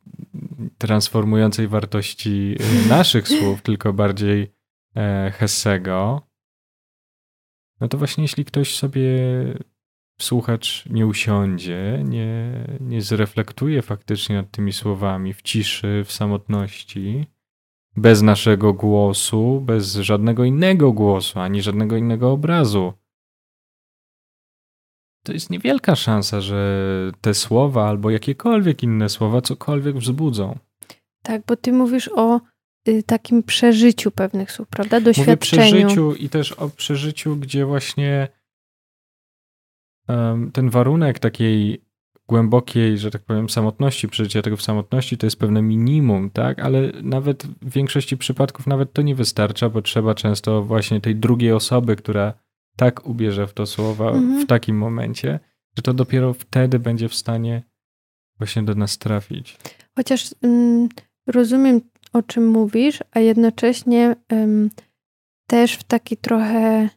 transformującej 0.77 1.67
wartości 1.67 2.55
e, 2.59 2.87
naszych 2.97 3.27
słów, 3.27 3.61
tylko 3.61 3.93
bardziej 3.93 4.53
e, 4.95 5.31
Hessego, 5.31 6.27
no 7.79 7.87
to 7.87 7.97
właśnie 7.97 8.23
jeśli 8.23 8.45
ktoś 8.45 8.75
sobie 8.75 9.09
słuchacz 10.21 10.85
nie 10.85 11.07
usiądzie, 11.07 12.03
nie, 12.05 12.65
nie 12.79 13.01
zreflektuje 13.01 13.81
faktycznie 13.81 14.35
nad 14.35 14.51
tymi 14.51 14.73
słowami 14.73 15.33
w 15.33 15.41
ciszy, 15.41 16.03
w 16.05 16.11
samotności, 16.11 17.25
bez 17.95 18.21
naszego 18.21 18.73
głosu, 18.73 19.61
bez 19.61 19.95
żadnego 19.95 20.43
innego 20.43 20.91
głosu, 20.91 21.39
ani 21.39 21.61
żadnego 21.61 21.97
innego 21.97 22.31
obrazu. 22.31 22.93
To 25.25 25.33
jest 25.33 25.49
niewielka 25.49 25.95
szansa, 25.95 26.41
że 26.41 27.11
te 27.21 27.33
słowa 27.33 27.89
albo 27.89 28.09
jakiekolwiek 28.09 28.83
inne 28.83 29.09
słowa 29.09 29.41
cokolwiek 29.41 29.97
wzbudzą. 29.97 30.57
Tak, 31.21 31.41
bo 31.47 31.55
ty 31.55 31.71
mówisz 31.71 32.09
o 32.15 32.41
y, 32.87 33.03
takim 33.03 33.43
przeżyciu 33.43 34.11
pewnych 34.11 34.51
słów, 34.51 34.67
prawda? 34.67 35.01
Doświadczeniu. 35.01 35.65
Mówię 35.65 35.85
przeżyciu 35.85 36.15
i 36.15 36.29
też 36.29 36.51
o 36.51 36.69
przeżyciu, 36.69 37.35
gdzie 37.35 37.65
właśnie 37.65 38.27
um, 40.07 40.51
ten 40.51 40.69
warunek 40.69 41.19
takiej 41.19 41.84
głębokiej, 42.27 42.97
że 42.97 43.11
tak 43.11 43.21
powiem, 43.21 43.49
samotności, 43.49 44.07
przeżycia 44.07 44.41
tego 44.41 44.57
w 44.57 44.61
samotności 44.61 45.17
to 45.17 45.25
jest 45.25 45.39
pewne 45.39 45.61
minimum, 45.61 46.29
tak? 46.29 46.59
Ale 46.59 46.91
nawet 47.03 47.45
w 47.45 47.71
większości 47.71 48.17
przypadków 48.17 48.67
nawet 48.67 48.93
to 48.93 49.01
nie 49.01 49.15
wystarcza, 49.15 49.69
bo 49.69 49.81
trzeba 49.81 50.15
często 50.15 50.63
właśnie 50.63 51.01
tej 51.01 51.15
drugiej 51.15 51.51
osoby, 51.51 51.95
która 51.95 52.33
tak 52.75 53.07
ubierze 53.07 53.47
w 53.47 53.53
to 53.53 53.65
słowa 53.65 54.11
mhm. 54.11 54.41
w 54.41 54.47
takim 54.47 54.77
momencie, 54.77 55.39
że 55.77 55.81
to 55.83 55.93
dopiero 55.93 56.33
wtedy 56.33 56.79
będzie 56.79 57.09
w 57.09 57.15
stanie 57.15 57.63
właśnie 58.37 58.63
do 58.63 58.75
nas 58.75 58.97
trafić. 58.97 59.57
Chociaż 59.95 60.35
mm, 60.41 60.89
rozumiem, 61.27 61.81
o 62.13 62.23
czym 62.23 62.47
mówisz, 62.47 62.99
a 63.11 63.19
jednocześnie 63.19 64.15
ym, 64.33 64.69
też 65.47 65.73
w 65.73 65.83
taki 65.83 66.17
trochę 66.17 66.89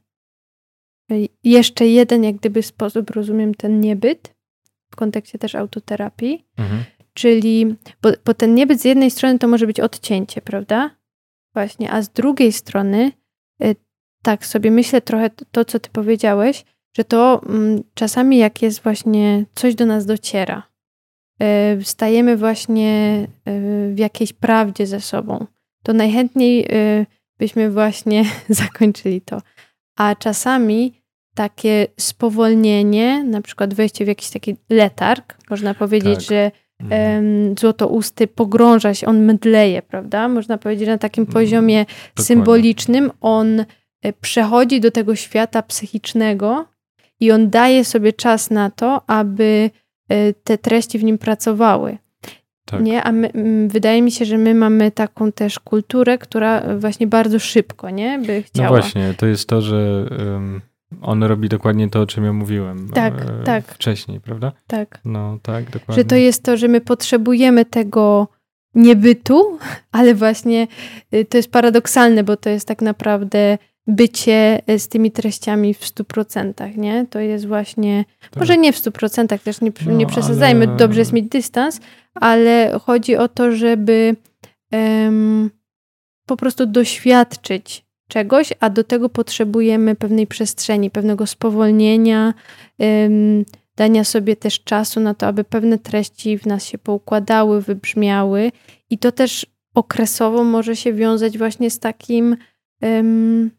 y, 1.12 1.28
jeszcze 1.44 1.86
jeden, 1.86 2.24
jak 2.24 2.36
gdyby 2.36 2.62
sposób 2.62 3.10
rozumiem 3.10 3.54
ten 3.54 3.80
niebyt, 3.80 4.37
w 4.90 4.96
kontekście 4.96 5.38
też 5.38 5.54
autoterapii. 5.54 6.46
Mhm. 6.58 6.84
Czyli, 7.14 7.76
bo, 8.02 8.10
bo 8.24 8.34
ten 8.34 8.54
niebyt 8.54 8.80
z 8.80 8.84
jednej 8.84 9.10
strony 9.10 9.38
to 9.38 9.48
może 9.48 9.66
być 9.66 9.80
odcięcie, 9.80 10.42
prawda? 10.42 10.90
Właśnie, 11.54 11.92
a 11.92 12.02
z 12.02 12.08
drugiej 12.08 12.52
strony, 12.52 13.12
y, 13.64 13.76
tak 14.22 14.46
sobie 14.46 14.70
myślę 14.70 15.00
trochę 15.00 15.30
to, 15.50 15.64
co 15.64 15.80
ty 15.80 15.90
powiedziałeś, 15.90 16.64
że 16.96 17.04
to 17.04 17.42
mm, 17.48 17.82
czasami 17.94 18.38
jak 18.38 18.62
jest 18.62 18.82
właśnie 18.82 19.44
coś 19.54 19.74
do 19.74 19.86
nas 19.86 20.06
dociera, 20.06 20.62
y, 21.78 21.84
stajemy 21.84 22.36
właśnie 22.36 23.26
y, 23.48 23.94
w 23.94 23.98
jakiejś 23.98 24.32
prawdzie 24.32 24.86
ze 24.86 25.00
sobą, 25.00 25.46
to 25.82 25.92
najchętniej 25.92 26.68
byśmy 27.38 27.70
właśnie 27.70 28.24
zakończyli 28.48 29.20
to. 29.20 29.42
A 29.96 30.14
czasami 30.14 30.97
takie 31.38 31.86
spowolnienie, 32.00 33.24
na 33.24 33.42
przykład 33.42 33.74
wejście 33.74 34.04
w 34.04 34.08
jakiś 34.08 34.30
taki 34.30 34.56
letarg, 34.70 35.36
można 35.50 35.74
powiedzieć, 35.74 36.14
tak. 36.14 36.28
że 36.28 36.50
um, 36.90 37.54
złotousty 37.58 38.26
pogrąża 38.26 38.94
się, 38.94 39.06
on 39.06 39.24
mdleje, 39.24 39.82
prawda? 39.82 40.28
Można 40.28 40.58
powiedzieć, 40.58 40.88
na 40.88 40.98
takim 40.98 41.22
mhm. 41.22 41.32
poziomie 41.32 41.84
Dokładnie. 41.84 42.24
symbolicznym 42.24 43.10
on 43.20 43.60
e, 43.60 44.12
przechodzi 44.12 44.80
do 44.80 44.90
tego 44.90 45.16
świata 45.16 45.62
psychicznego 45.62 46.66
i 47.20 47.32
on 47.32 47.50
daje 47.50 47.84
sobie 47.84 48.12
czas 48.12 48.50
na 48.50 48.70
to, 48.70 49.10
aby 49.10 49.70
e, 50.08 50.32
te 50.32 50.58
treści 50.58 50.98
w 50.98 51.04
nim 51.04 51.18
pracowały. 51.18 51.98
Tak. 52.64 52.82
Nie? 52.82 53.02
A 53.02 53.12
my, 53.12 53.30
wydaje 53.68 54.02
mi 54.02 54.12
się, 54.12 54.24
że 54.24 54.38
my 54.38 54.54
mamy 54.54 54.90
taką 54.90 55.32
też 55.32 55.58
kulturę, 55.58 56.18
która 56.18 56.78
właśnie 56.78 57.06
bardzo 57.06 57.38
szybko, 57.38 57.90
nie? 57.90 58.18
By 58.18 58.36
no 58.36 58.42
chciała. 58.46 58.76
No 58.76 58.82
właśnie, 58.82 59.14
to 59.16 59.26
jest 59.26 59.48
to, 59.48 59.62
że 59.62 60.08
um, 60.18 60.60
on 61.02 61.22
robi 61.22 61.48
dokładnie 61.48 61.90
to, 61.90 62.00
o 62.00 62.06
czym 62.06 62.24
ja 62.24 62.32
mówiłem 62.32 62.88
tak, 62.94 63.14
e, 63.20 63.44
tak. 63.44 63.64
wcześniej, 63.64 64.20
prawda? 64.20 64.52
Tak. 64.66 65.00
No 65.04 65.38
tak, 65.42 65.70
dokładnie. 65.70 65.94
Że 65.94 66.04
to 66.04 66.16
jest 66.16 66.42
to, 66.42 66.56
że 66.56 66.68
my 66.68 66.80
potrzebujemy 66.80 67.64
tego 67.64 68.28
niebytu, 68.74 69.58
ale 69.92 70.14
właśnie 70.14 70.66
y, 71.14 71.24
to 71.24 71.36
jest 71.36 71.50
paradoksalne, 71.50 72.24
bo 72.24 72.36
to 72.36 72.50
jest 72.50 72.68
tak 72.68 72.82
naprawdę 72.82 73.58
bycie 73.86 74.60
y, 74.70 74.78
z 74.78 74.88
tymi 74.88 75.10
treściami 75.10 75.74
w 75.74 75.80
100%, 75.80 76.76
nie? 76.76 77.06
To 77.10 77.18
jest 77.18 77.46
właśnie, 77.46 78.04
tak. 78.30 78.40
może 78.40 78.56
nie 78.56 78.72
w 78.72 78.76
100%, 78.76 79.38
też 79.38 79.60
nie, 79.60 79.72
no, 79.86 79.92
nie 79.92 80.06
przesadzajmy, 80.06 80.66
ale... 80.66 80.76
dobrze 80.76 81.00
jest 81.00 81.12
mieć 81.12 81.28
dystans, 81.28 81.80
ale 82.14 82.78
chodzi 82.82 83.16
o 83.16 83.28
to, 83.28 83.52
żeby 83.52 84.16
um, 84.72 85.50
po 86.26 86.36
prostu 86.36 86.66
doświadczyć 86.66 87.87
czegoś, 88.08 88.52
a 88.60 88.70
do 88.70 88.84
tego 88.84 89.08
potrzebujemy 89.08 89.94
pewnej 89.94 90.26
przestrzeni, 90.26 90.90
pewnego 90.90 91.26
spowolnienia, 91.26 92.34
um, 92.78 93.44
dania 93.76 94.04
sobie 94.04 94.36
też 94.36 94.60
czasu 94.64 95.00
na 95.00 95.14
to, 95.14 95.26
aby 95.26 95.44
pewne 95.44 95.78
treści 95.78 96.38
w 96.38 96.46
nas 96.46 96.64
się 96.64 96.78
poukładały, 96.78 97.62
wybrzmiały 97.62 98.52
i 98.90 98.98
to 98.98 99.12
też 99.12 99.46
okresowo 99.74 100.44
może 100.44 100.76
się 100.76 100.92
wiązać 100.92 101.38
właśnie 101.38 101.70
z 101.70 101.78
takim 101.78 102.36
um, 102.82 103.50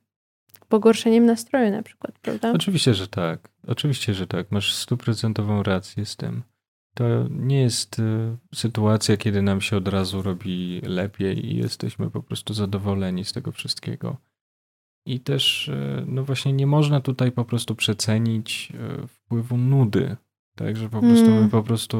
pogorszeniem 0.70 1.26
nastroju 1.26 1.72
na 1.72 1.84
przykład, 1.84 2.20
prawda? 2.20 2.52
Oczywiście, 2.52 2.94
że 2.94 3.08
tak. 3.08 3.50
Oczywiście, 3.68 4.14
że 4.14 4.28
tak. 4.28 4.52
Masz 4.52 4.74
stuprocentową 4.74 5.64
rację 5.64 6.06
z 6.06 6.16
tym. 6.16 6.44
To 6.94 7.04
nie 7.30 7.62
jest 7.62 8.00
y, 8.00 8.38
sytuacja, 8.56 9.18
kiedy 9.18 9.42
nam 9.42 9.62
się 9.62 9.78
od 9.78 9.88
razu 9.88 10.22
robi 10.22 10.82
lepiej 10.84 11.46
i 11.46 11.56
jesteśmy 11.56 12.12
po 12.12 12.24
prostu 12.24 12.54
zadowoleni 12.54 13.26
z 13.26 13.34
tego 13.34 13.52
wszystkiego. 13.52 14.18
I 15.06 15.20
też, 15.20 15.68
y, 15.68 16.04
no 16.08 16.24
właśnie, 16.24 16.54
nie 16.54 16.68
można 16.68 17.02
tutaj 17.02 17.32
po 17.32 17.46
prostu 17.46 17.76
przecenić 17.76 18.74
y, 19.04 19.08
wpływu 19.08 19.58
nudy. 19.58 20.18
Tak, 20.56 20.78
że 20.78 20.90
po 20.90 21.00
prostu 21.00 21.26
mm. 21.26 21.44
my 21.44 21.50
po 21.50 21.64
prostu, 21.64 21.98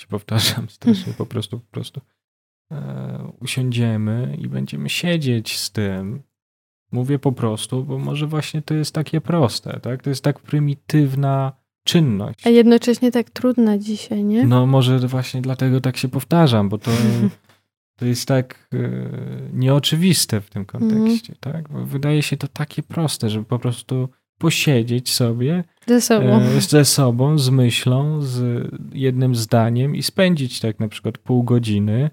się 0.00 0.06
powtarzam 0.06 0.68
strasznie, 0.76 1.12
po 1.12 1.26
prostu, 1.26 1.60
po 1.60 1.70
prostu 1.70 2.00
e, 2.72 3.32
usiądziemy 3.40 4.36
i 4.40 4.48
będziemy 4.48 4.88
siedzieć 4.88 5.58
z 5.58 5.72
tym. 5.72 6.22
Mówię 6.92 7.18
po 7.18 7.32
prostu, 7.32 7.84
bo 7.84 7.98
może 7.98 8.26
właśnie 8.26 8.62
to 8.62 8.74
jest 8.74 8.94
takie 8.94 9.20
proste, 9.20 9.80
tak? 9.80 10.02
To 10.02 10.10
jest 10.10 10.24
tak 10.24 10.40
prymitywna 10.40 11.52
czynność. 11.84 12.46
A 12.46 12.50
jednocześnie 12.50 13.12
tak 13.12 13.30
trudna 13.30 13.78
dzisiaj, 13.78 14.24
nie? 14.24 14.46
No 14.46 14.66
może 14.66 14.98
właśnie 14.98 15.42
dlatego 15.42 15.80
tak 15.80 15.96
się 15.96 16.08
powtarzam, 16.08 16.68
bo 16.68 16.78
to, 16.78 16.90
to 17.96 18.06
jest 18.06 18.28
tak 18.28 18.68
e, 18.72 18.78
nieoczywiste 19.52 20.40
w 20.40 20.50
tym 20.50 20.64
kontekście, 20.64 21.32
mm. 21.32 21.38
tak? 21.40 21.68
Bo 21.68 21.86
wydaje 21.86 22.22
się 22.22 22.36
to 22.36 22.48
takie 22.48 22.82
proste, 22.82 23.30
żeby 23.30 23.44
po 23.44 23.58
prostu 23.58 24.08
posiedzieć 24.38 25.12
sobie 25.12 25.64
ze 25.86 26.00
sobą. 26.00 26.40
E, 26.40 26.60
ze 26.60 26.84
sobą, 26.84 27.38
z 27.38 27.50
myślą, 27.50 28.22
z 28.22 28.68
jednym 28.92 29.34
zdaniem 29.34 29.96
i 29.96 30.02
spędzić 30.02 30.60
tak 30.60 30.80
na 30.80 30.88
przykład 30.88 31.18
pół 31.18 31.42
godziny. 31.42 32.10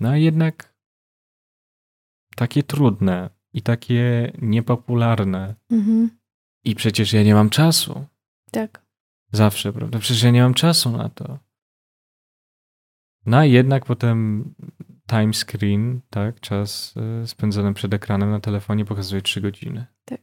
No 0.00 0.08
a 0.08 0.16
jednak 0.16 0.74
takie 2.36 2.62
trudne 2.62 3.30
i 3.52 3.62
takie 3.62 4.32
niepopularne. 4.38 5.54
Mhm. 5.70 6.10
I 6.64 6.74
przecież 6.74 7.12
ja 7.12 7.22
nie 7.22 7.34
mam 7.34 7.50
czasu. 7.50 8.04
Tak. 8.50 8.86
Zawsze, 9.32 9.72
prawda? 9.72 9.98
Przecież 9.98 10.22
ja 10.22 10.30
nie 10.30 10.42
mam 10.42 10.54
czasu 10.54 10.90
na 10.90 11.08
to. 11.08 11.38
No 13.26 13.44
i 13.44 13.52
jednak 13.52 13.84
potem 13.84 14.44
time 15.06 15.32
screen, 15.34 16.00
tak, 16.10 16.40
czas 16.40 16.94
e, 17.22 17.26
spędzony 17.26 17.74
przed 17.74 17.94
ekranem 17.94 18.30
na 18.30 18.40
telefonie 18.40 18.84
pokazuje 18.84 19.22
3 19.22 19.40
godziny. 19.40 19.86
Tak. 20.04 20.20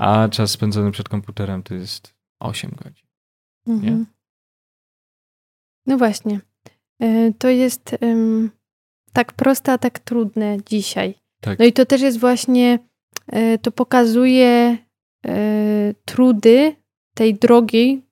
A 0.00 0.28
czas 0.28 0.50
spędzony 0.50 0.90
przed 0.90 1.08
komputerem 1.08 1.62
to 1.62 1.74
jest 1.74 2.14
8 2.40 2.70
godzin. 2.84 3.06
Mhm. 3.66 3.98
Nie? 3.98 4.04
No 5.86 5.98
właśnie. 5.98 6.40
E, 7.02 7.32
to 7.32 7.48
jest 7.48 7.96
um, 8.00 8.50
tak 9.12 9.32
proste, 9.32 9.72
a 9.72 9.78
tak 9.78 9.98
trudne 9.98 10.56
dzisiaj. 10.66 11.14
Tak. 11.40 11.58
No 11.58 11.64
i 11.64 11.72
to 11.72 11.86
też 11.86 12.00
jest 12.00 12.20
właśnie, 12.20 12.78
e, 13.26 13.58
to 13.58 13.72
pokazuje 13.72 14.78
trudy 16.04 16.76
tej 17.14 17.34
drogi, 17.34 18.07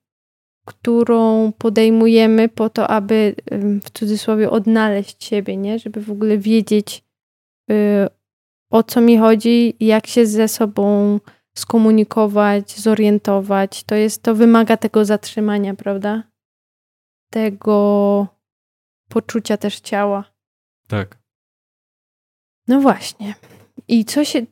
którą 0.67 1.51
podejmujemy 1.57 2.49
po 2.49 2.69
to, 2.69 2.87
aby 2.87 3.35
w 3.83 3.89
cudzysłowie 3.89 4.49
odnaleźć 4.49 5.23
siebie, 5.23 5.57
nie? 5.57 5.79
Żeby 5.79 6.01
w 6.01 6.11
ogóle 6.11 6.37
wiedzieć, 6.37 7.03
y, 7.71 7.75
o 8.69 8.83
co 8.83 9.01
mi 9.01 9.17
chodzi, 9.17 9.73
jak 9.79 10.07
się 10.07 10.25
ze 10.25 10.47
sobą 10.47 11.19
skomunikować, 11.57 12.79
zorientować. 12.79 13.83
To 13.83 13.95
jest, 13.95 14.23
to 14.23 14.35
wymaga 14.35 14.77
tego 14.77 15.05
zatrzymania, 15.05 15.73
prawda? 15.73 16.23
Tego 17.31 18.27
poczucia 19.09 19.57
też 19.57 19.79
ciała. 19.79 20.23
Tak. 20.87 21.17
No 22.67 22.81
właśnie. 22.81 23.35
I 23.87 24.05
co 24.05 24.25
się. 24.25 24.45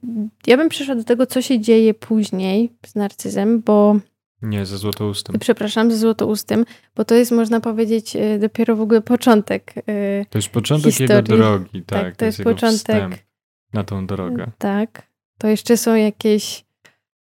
Ja 0.48 0.58
bym 0.58 0.70
przeszła 0.70 0.96
do 0.96 1.04
tego, 1.04 1.26
co 1.26 1.42
się 1.42 1.60
dzieje 1.60 1.94
później 1.94 2.74
z 2.86 2.96
narcyzem, 2.96 3.62
bo 3.62 4.00
nie, 4.46 4.66
ze 4.66 4.78
złotoustym. 4.78 5.40
Przepraszam, 5.40 5.92
ze 5.92 5.98
złotoustym, 5.98 6.66
bo 6.96 7.06
to 7.06 7.16
jest, 7.16 7.32
można 7.32 7.60
powiedzieć, 7.60 8.16
e, 8.16 8.40
dopiero 8.40 8.76
w 8.76 8.82
ogóle 8.82 9.02
początek. 9.02 9.74
E, 9.78 10.26
to 10.30 10.38
jest 10.38 10.50
początek 10.50 10.94
historii. 10.94 11.32
jego 11.32 11.38
drogi, 11.38 11.84
tak. 11.84 12.02
tak 12.02 12.14
to, 12.14 12.20
to, 12.20 12.26
jest, 12.26 12.40
jest 12.40 12.50
początek. 12.50 13.26
na 13.74 13.84
tą 13.84 14.08
drogę. 14.08 14.52
Tak. 14.58 15.08
To 15.38 15.48
jeszcze 15.48 15.78
są 15.78 15.96
jakieś, 15.96 16.66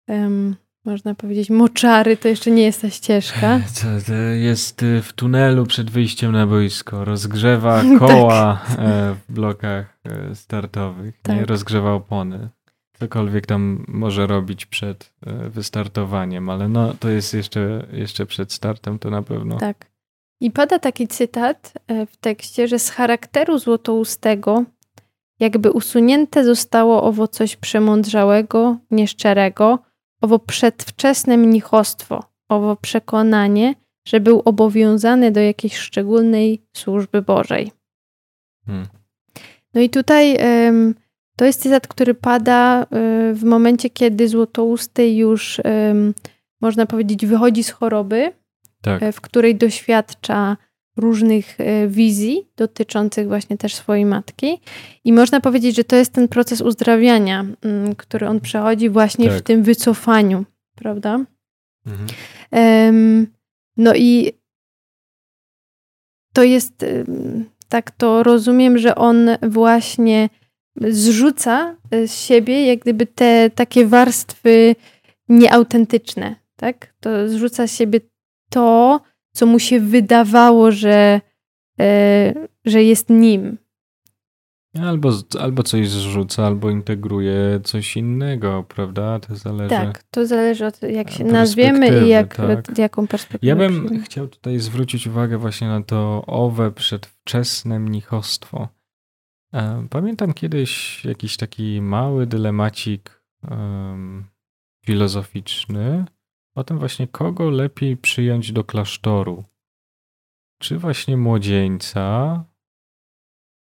um, 0.07 0.55
można 0.85 1.15
powiedzieć, 1.15 1.49
moczary, 1.49 2.17
to 2.17 2.27
jeszcze 2.27 2.51
nie 2.51 2.63
jest 2.63 2.81
ta 2.81 2.89
ścieżka. 2.89 3.59
To 4.07 4.13
jest 4.33 4.83
y, 4.83 5.01
w 5.01 5.13
tunelu 5.13 5.65
przed 5.65 5.91
wyjściem 5.91 6.31
na 6.31 6.47
boisko. 6.47 7.05
Rozgrzewa 7.05 7.83
koła 7.99 8.61
tak. 8.67 8.79
E, 8.79 9.15
w 9.15 9.33
blokach 9.33 9.99
startowych. 10.33 11.21
Tak. 11.21 11.35
Nie 11.35 11.45
rozgrzewa 11.45 11.93
opony 11.93 12.49
cokolwiek 12.99 13.45
tam 13.45 13.85
może 13.87 14.27
robić 14.27 14.65
przed 14.65 15.13
e, 15.25 15.49
wystartowaniem, 15.49 16.49
ale 16.49 16.69
no 16.69 16.93
to 16.93 17.09
jest 17.09 17.33
jeszcze, 17.33 17.87
jeszcze 17.91 18.25
przed 18.25 18.53
startem, 18.53 18.99
to 18.99 19.09
na 19.09 19.21
pewno. 19.21 19.57
Tak. 19.57 19.85
I 20.41 20.51
pada 20.51 20.79
taki 20.79 21.07
cytat 21.07 21.73
e, 21.87 22.05
w 22.05 22.17
tekście, 22.17 22.67
że 22.67 22.79
z 22.79 22.89
charakteru 22.89 23.59
złotoustego 23.59 24.63
jakby 25.39 25.71
usunięte 25.71 26.43
zostało 26.43 27.03
owo 27.03 27.27
coś 27.27 27.55
przemądrzałego, 27.55 28.77
nieszczerego, 28.91 29.79
owo 30.21 30.39
przedwczesne 30.39 31.37
mnichostwo, 31.37 32.23
owo 32.49 32.75
przekonanie, 32.75 33.75
że 34.07 34.19
był 34.19 34.41
obowiązany 34.45 35.31
do 35.31 35.39
jakiejś 35.39 35.77
szczególnej 35.77 36.61
służby 36.73 37.21
Bożej. 37.21 37.71
Hmm. 38.65 38.87
No 39.73 39.81
i 39.81 39.89
tutaj 39.89 40.37
to 41.35 41.45
jest 41.45 41.61
cytat, 41.61 41.87
który 41.87 42.13
pada 42.13 42.83
y, 42.83 42.85
w 43.33 43.43
momencie, 43.43 43.89
kiedy 43.89 44.27
Złotousty 44.27 45.09
już, 45.13 45.61
można 46.61 46.85
powiedzieć, 46.85 47.25
wychodzi 47.25 47.63
z 47.63 47.69
choroby, 47.69 48.31
tak. 48.85 49.03
Y, 49.03 49.11
w 49.11 49.21
której 49.21 49.55
doświadcza 49.55 50.57
różnych 50.97 51.59
y, 51.59 51.87
wizji 51.87 52.47
dotyczących 52.55 53.27
właśnie 53.27 53.57
też 53.57 53.75
swojej 53.75 54.05
matki. 54.05 54.59
I 55.03 55.13
można 55.13 55.41
powiedzieć, 55.41 55.75
że 55.75 55.83
to 55.83 55.95
jest 55.95 56.13
ten 56.13 56.27
proces 56.27 56.61
uzdrawiania, 56.61 57.45
mm, 57.61 57.95
który 57.95 58.27
on 58.27 58.39
przechodzi 58.39 58.89
właśnie 58.89 59.29
tak. 59.29 59.37
w 59.37 59.41
tym 59.41 59.63
wycofaniu, 59.63 60.45
prawda? 60.75 61.19
Mhm. 61.85 63.27
No 63.77 63.95
i 63.95 64.31
to 66.33 66.43
jest, 66.43 66.85
tak 67.69 67.91
to 67.91 68.23
rozumiem, 68.23 68.77
że 68.77 68.95
on 68.95 69.29
właśnie 69.41 70.29
zrzuca 70.81 71.75
e, 71.91 72.07
z 72.07 72.21
siebie 72.25 72.65
jak 72.65 72.79
gdyby 72.79 73.05
te 73.05 73.49
takie 73.55 73.85
warstwy 73.85 74.75
nieautentyczne, 75.29 76.35
tak? 76.55 76.93
To 76.99 77.29
zrzuca 77.29 77.67
z 77.67 77.75
siebie 77.75 77.99
to, 78.49 79.01
co 79.31 79.45
mu 79.45 79.59
się 79.59 79.79
wydawało, 79.79 80.71
że, 80.71 81.21
e, 81.79 82.33
że 82.65 82.83
jest 82.83 83.09
nim. 83.09 83.57
Albo, 84.83 85.11
albo 85.39 85.63
coś 85.63 85.89
zrzuca, 85.89 86.45
albo 86.45 86.69
integruje 86.69 87.59
coś 87.63 87.97
innego, 87.97 88.65
prawda? 88.67 89.19
To 89.19 89.35
zależy. 89.35 89.69
Tak, 89.69 90.03
to 90.03 90.25
zależy 90.25 90.65
od 90.65 90.81
jak 90.81 91.11
się 91.11 91.23
nazwiemy 91.23 92.05
i 92.05 92.09
jak, 92.09 92.35
tak. 92.35 92.77
jaką 92.77 93.07
perspektywę. 93.07 93.47
Ja 93.47 93.55
bym 93.55 93.85
przyjmę. 93.85 94.03
chciał 94.03 94.27
tutaj 94.27 94.59
zwrócić 94.59 95.07
uwagę 95.07 95.37
właśnie 95.37 95.67
na 95.67 95.83
to 95.83 96.23
owe 96.27 96.71
przedwczesne 96.71 97.79
mnichostwo. 97.79 98.67
Pamiętam 99.89 100.33
kiedyś 100.33 101.05
jakiś 101.05 101.37
taki 101.37 101.81
mały 101.81 102.27
dylemacik 102.27 103.23
um, 103.51 104.25
filozoficzny 104.85 106.05
o 106.55 106.63
tym 106.63 106.79
właśnie, 106.79 107.07
kogo 107.07 107.49
lepiej 107.49 107.97
przyjąć 107.97 108.51
do 108.51 108.63
klasztoru. 108.63 109.43
Czy 110.59 110.79
właśnie 110.79 111.17
młodzieńca, 111.17 112.43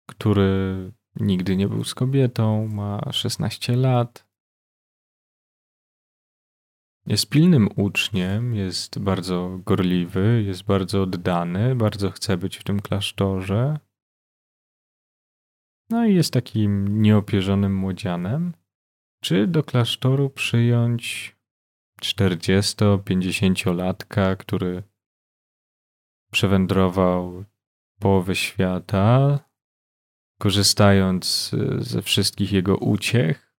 który 0.09 0.93
nigdy 1.17 1.57
nie 1.57 1.69
był 1.69 1.85
z 1.85 1.95
kobietą, 1.95 2.69
ma 2.69 3.13
16 3.13 3.77
lat, 3.77 4.27
jest 7.07 7.29
pilnym 7.29 7.69
uczniem, 7.77 8.55
jest 8.55 8.99
bardzo 8.99 9.61
gorliwy, 9.65 10.43
jest 10.47 10.63
bardzo 10.63 11.03
oddany, 11.03 11.77
bardzo 11.77 12.11
chce 12.11 12.37
być 12.37 12.57
w 12.57 12.65
tym 12.65 12.81
klasztorze. 12.81 13.79
No 15.91 16.07
i 16.07 16.15
jest 16.15 16.33
takim 16.33 17.03
nieopierzonym 17.03 17.77
młodzianem. 17.77 18.55
Czy 19.21 19.47
do 19.47 19.63
klasztoru 19.63 20.31
przyjąć 20.31 21.37
40-50-latka, 22.03 24.37
który 24.37 24.83
przewędrował 26.33 27.45
połowę 27.99 28.35
świata, 28.35 29.39
korzystając 30.39 31.55
ze 31.79 32.03
wszystkich 32.03 32.53
jego 32.53 32.77
uciech. 32.77 33.53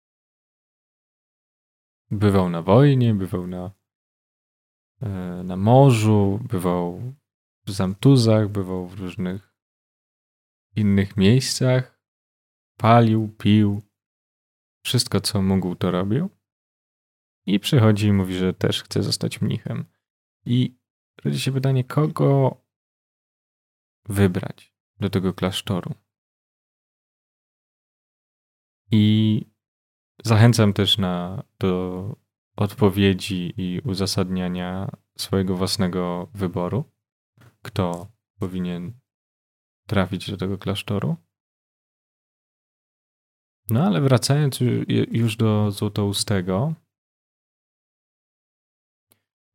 Bywał 2.11 2.49
na 2.49 2.61
wojnie, 2.61 3.13
bywał 3.13 3.47
na, 3.47 3.71
e, 5.01 5.09
na 5.43 5.57
morzu, 5.57 6.39
bywał 6.49 7.13
w 7.65 7.71
Zamtuzach, 7.71 8.49
bywał 8.49 8.87
w 8.87 8.99
różnych 8.99 9.53
innych 10.75 11.17
miejscach. 11.17 11.96
Palił, 12.77 13.35
pił, 13.37 13.81
wszystko 14.83 15.21
co 15.21 15.41
mógł, 15.41 15.75
to 15.75 15.91
robił. 15.91 16.29
I 17.45 17.59
przychodzi 17.59 18.07
i 18.07 18.13
mówi, 18.13 18.37
że 18.37 18.53
też 18.53 18.83
chce 18.83 19.03
zostać 19.03 19.41
mnichem. 19.41 19.85
I 20.45 20.77
rodzi 21.23 21.39
się 21.39 21.51
pytanie, 21.51 21.83
kogo 21.83 22.61
wybrać 24.05 24.73
do 24.99 25.09
tego 25.09 25.33
klasztoru? 25.33 25.93
I 28.91 29.45
zachęcam 30.23 30.73
też 30.73 30.97
na, 30.97 31.43
do 31.59 32.15
odpowiedzi 32.55 33.53
i 33.57 33.79
uzasadniania 33.79 34.97
swojego 35.17 35.55
własnego 35.55 36.29
wyboru, 36.33 36.91
kto 37.61 38.11
powinien 38.39 38.99
trafić 39.87 40.31
do 40.31 40.37
tego 40.37 40.57
klasztoru. 40.57 41.15
No 43.69 43.83
ale 43.83 44.01
wracając 44.01 44.59
już 45.11 45.35
do 45.35 45.71
Złotoustego, 45.71 46.73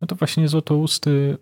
no 0.00 0.06
to 0.06 0.16
właśnie 0.16 0.48
Złotousty 0.48 1.38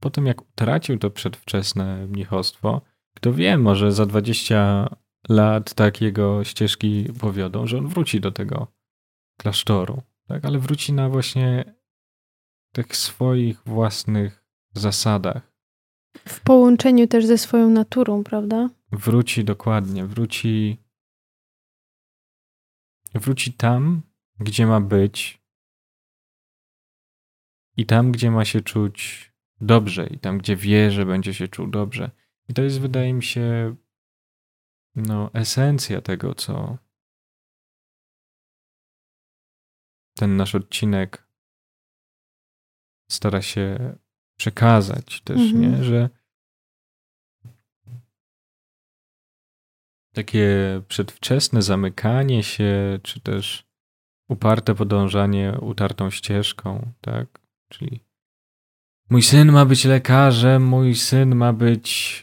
po 0.00 0.10
tym 0.10 0.26
jak 0.26 0.42
utracił 0.42 0.98
to 0.98 1.10
przedwczesne 1.10 2.06
mnichostwo, 2.06 2.80
kto 3.16 3.32
wie, 3.32 3.58
może 3.58 3.92
za 3.92 4.06
20 4.06 4.96
lat 5.28 5.74
tak 5.74 6.00
jego 6.00 6.44
ścieżki 6.44 7.06
powiodą, 7.20 7.66
że 7.66 7.78
on 7.78 7.88
wróci 7.88 8.20
do 8.20 8.32
tego 8.32 8.66
klasztoru, 9.40 10.02
tak? 10.28 10.44
ale 10.44 10.58
wróci 10.58 10.92
na 10.92 11.08
właśnie 11.08 11.74
tych 12.72 12.96
swoich 12.96 13.62
własnych 13.66 14.44
zasadach. 14.74 15.52
W 16.28 16.40
połączeniu 16.40 17.06
też 17.06 17.26
ze 17.26 17.38
swoją 17.38 17.70
naturą, 17.70 18.24
prawda? 18.24 18.70
Wróci 18.92 19.44
dokładnie, 19.44 20.06
wróci 20.06 20.78
wróci 23.14 23.52
tam, 23.52 24.02
gdzie 24.40 24.66
ma 24.66 24.80
być 24.80 25.42
i 27.76 27.86
tam, 27.86 28.12
gdzie 28.12 28.30
ma 28.30 28.44
się 28.44 28.60
czuć 28.60 29.28
dobrze 29.60 30.06
i 30.06 30.18
tam, 30.18 30.38
gdzie 30.38 30.56
wie, 30.56 30.90
że 30.90 31.06
będzie 31.06 31.34
się 31.34 31.48
czuł 31.48 31.66
dobrze. 31.66 32.10
I 32.48 32.54
to 32.54 32.62
jest, 32.62 32.80
wydaje 32.80 33.14
mi 33.14 33.22
się, 33.22 33.76
no, 34.94 35.30
esencja 35.34 36.00
tego, 36.00 36.34
co 36.34 36.78
ten 40.14 40.36
nasz 40.36 40.54
odcinek 40.54 41.28
stara 43.10 43.42
się 43.42 43.96
przekazać 44.38 45.20
też, 45.20 45.40
mhm. 45.40 45.60
nie? 45.60 45.84
Że 45.84 46.10
takie 50.18 50.80
przedwczesne 50.88 51.62
zamykanie 51.62 52.42
się, 52.42 52.98
czy 53.02 53.20
też 53.20 53.66
uparte 54.28 54.74
podążanie 54.74 55.58
utartą 55.60 56.10
ścieżką, 56.10 56.92
tak? 57.00 57.40
Czyli 57.68 58.00
mój 59.10 59.22
syn 59.22 59.52
ma 59.52 59.64
być 59.64 59.84
lekarzem, 59.84 60.62
mój 60.62 60.94
syn 60.94 61.34
ma 61.34 61.52
być 61.52 62.20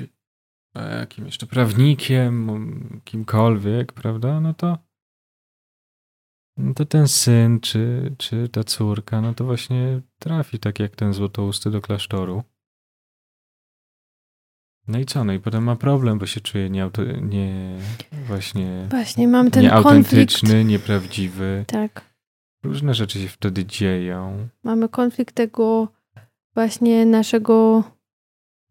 e, 0.75 0.99
jakim 0.99 1.25
jeszcze 1.25 1.47
prawnikiem, 1.47 3.01
kimkolwiek, 3.03 3.93
prawda? 3.93 4.41
No 4.41 4.53
to, 4.53 4.77
no 6.58 6.73
to 6.73 6.86
ten 6.86 7.08
syn, 7.08 7.60
czy, 7.60 8.15
czy 8.17 8.49
ta 8.49 8.63
córka, 8.63 9.21
no 9.21 9.34
to 9.34 9.45
właśnie 9.45 10.01
trafi 10.19 10.60
tak 10.60 10.79
jak 10.79 10.95
ten 10.95 11.13
złotousty 11.13 11.71
do 11.71 11.81
klasztoru. 11.81 12.43
No 14.88 15.00
i 15.00 15.06
co? 15.06 15.24
No 15.24 15.34
i 15.34 15.39
potem 15.39 15.63
ma 15.63 15.76
problem, 15.76 16.19
bo 16.19 16.26
się 16.26 16.41
czuje 16.41 16.69
nieauto, 16.69 17.04
nie, 17.04 17.78
właśnie, 18.28 18.88
właśnie 18.89 19.28
mam 19.28 19.52
ten 19.52 19.63
nieautentyczny, 19.63 20.50
konflikt. 20.50 20.69
nieprawdziwy. 20.69 21.65
Tak. 21.67 22.15
Różne 22.63 22.93
rzeczy 22.93 23.19
się 23.19 23.28
wtedy 23.28 23.65
dzieją. 23.65 24.48
Mamy 24.63 24.89
konflikt 24.89 25.36
tego 25.36 25.88
właśnie 26.54 27.06
naszego 27.06 27.84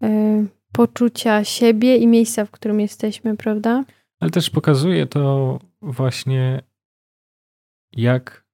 y, 0.05 0.47
poczucia 0.73 1.45
siebie 1.45 1.97
i 1.97 2.07
miejsca, 2.07 2.45
w 2.45 2.51
którym 2.51 2.81
jesteśmy, 2.81 3.37
prawda? 3.37 3.85
Ale 4.21 4.31
też 4.31 4.51
pokazuje 4.51 5.07
to 5.07 5.59
właśnie, 5.83 6.63
jak 7.93 8.45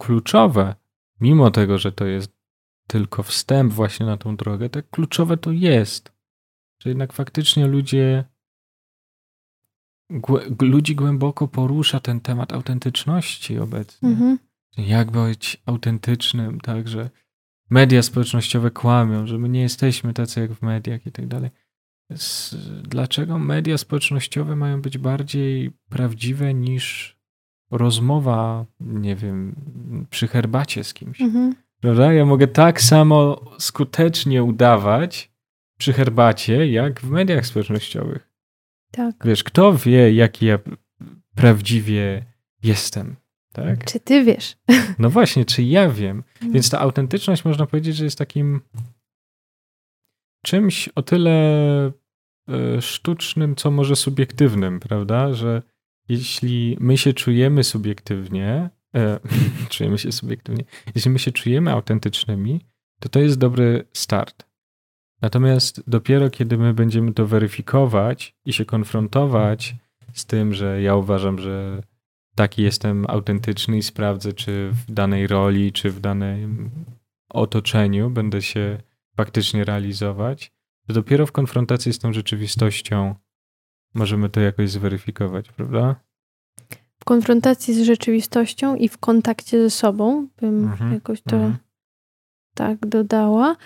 kluczowe, 0.00 0.74
mimo 1.20 1.50
tego, 1.50 1.78
że 1.78 1.92
to 1.92 2.06
jest 2.06 2.32
tylko 2.86 3.22
wstęp 3.22 3.72
właśnie 3.72 4.06
na 4.06 4.16
tą 4.16 4.36
drogę, 4.36 4.68
tak 4.68 4.90
kluczowe 4.90 5.36
to 5.36 5.52
jest. 5.52 6.11
Że 6.82 6.90
jednak 6.90 7.12
faktycznie 7.12 7.66
ludzie 7.66 8.24
ludzi 10.60 10.94
głęboko 10.94 11.48
porusza 11.48 12.00
ten 12.00 12.20
temat 12.20 12.52
autentyczności 12.52 13.58
obecnie. 13.58 14.08
Mhm. 14.08 14.38
Jak 14.78 15.10
być 15.10 15.62
autentycznym, 15.66 16.60
tak, 16.60 16.88
że 16.88 17.10
media 17.70 18.02
społecznościowe 18.02 18.70
kłamią, 18.70 19.26
że 19.26 19.38
my 19.38 19.48
nie 19.48 19.60
jesteśmy 19.60 20.14
tacy 20.14 20.40
jak 20.40 20.52
w 20.52 20.62
mediach 20.62 21.06
i 21.06 21.12
tak 21.12 21.26
dalej. 21.26 21.50
Dlaczego 22.82 23.38
media 23.38 23.78
społecznościowe 23.78 24.56
mają 24.56 24.82
być 24.82 24.98
bardziej 24.98 25.70
prawdziwe 25.88 26.54
niż 26.54 27.16
rozmowa, 27.70 28.66
nie 28.80 29.16
wiem, 29.16 29.54
przy 30.10 30.28
herbacie 30.28 30.84
z 30.84 30.94
kimś? 30.94 31.20
Mhm. 31.20 31.54
Prawda? 31.80 32.12
Ja 32.12 32.24
mogę 32.24 32.46
tak 32.46 32.80
samo 32.80 33.40
skutecznie 33.58 34.44
udawać 34.44 35.31
przy 35.78 35.92
herbacie, 35.92 36.70
jak 36.70 37.00
w 37.00 37.10
mediach 37.10 37.46
społecznościowych. 37.46 38.28
Tak. 38.90 39.14
Wiesz, 39.24 39.44
kto 39.44 39.74
wie, 39.74 40.12
jaki 40.12 40.46
ja 40.46 40.58
prawdziwie 41.34 42.24
jestem? 42.62 43.16
Tak? 43.52 43.84
Czy 43.84 44.00
ty 44.00 44.24
wiesz? 44.24 44.56
No 44.98 45.10
właśnie, 45.10 45.44
czy 45.44 45.62
ja 45.62 45.90
wiem? 45.90 46.22
Mm. 46.40 46.52
Więc 46.52 46.70
ta 46.70 46.80
autentyczność 46.80 47.44
można 47.44 47.66
powiedzieć, 47.66 47.96
że 47.96 48.04
jest 48.04 48.18
takim 48.18 48.60
czymś 50.44 50.88
o 50.88 51.02
tyle 51.02 51.32
e, 52.48 52.82
sztucznym, 52.82 53.56
co 53.56 53.70
może 53.70 53.96
subiektywnym, 53.96 54.80
prawda? 54.80 55.32
Że 55.32 55.62
jeśli 56.08 56.76
my 56.80 56.98
się 56.98 57.12
czujemy 57.12 57.64
subiektywnie, 57.64 58.70
e, 58.94 59.20
czujemy 59.70 59.98
się 59.98 60.12
subiektywnie, 60.12 60.64
jeśli 60.94 61.10
my 61.10 61.18
się 61.18 61.32
czujemy 61.32 61.72
autentycznymi, 61.72 62.60
to 63.00 63.08
to 63.08 63.20
jest 63.20 63.38
dobry 63.38 63.84
start. 63.92 64.46
Natomiast 65.22 65.82
dopiero 65.86 66.30
kiedy 66.30 66.58
my 66.58 66.74
będziemy 66.74 67.12
to 67.14 67.26
weryfikować 67.26 68.34
i 68.44 68.52
się 68.52 68.64
konfrontować 68.64 69.74
z 70.12 70.26
tym, 70.26 70.54
że 70.54 70.82
ja 70.82 70.96
uważam, 70.96 71.38
że 71.38 71.82
taki 72.34 72.62
jestem 72.62 73.04
autentyczny 73.08 73.78
i 73.78 73.82
sprawdzę, 73.82 74.32
czy 74.32 74.70
w 74.72 74.92
danej 74.92 75.26
roli, 75.26 75.72
czy 75.72 75.90
w 75.90 76.00
danym 76.00 76.70
otoczeniu 77.28 78.10
będę 78.10 78.42
się 78.42 78.78
faktycznie 79.16 79.64
realizować, 79.64 80.52
to 80.86 80.92
dopiero 80.92 81.26
w 81.26 81.32
konfrontacji 81.32 81.92
z 81.92 81.98
tą 81.98 82.12
rzeczywistością 82.12 83.14
możemy 83.94 84.28
to 84.28 84.40
jakoś 84.40 84.70
zweryfikować, 84.70 85.48
prawda? 85.48 85.96
W 86.98 87.04
konfrontacji 87.04 87.74
z 87.74 87.82
rzeczywistością 87.82 88.76
i 88.76 88.88
w 88.88 88.98
kontakcie 88.98 89.62
ze 89.62 89.70
sobą, 89.70 90.28
bym 90.40 90.64
mhm, 90.64 90.92
jakoś 90.92 91.22
to 91.22 91.36
mhm. 91.36 91.56
tak 92.54 92.86
dodała. 92.86 93.56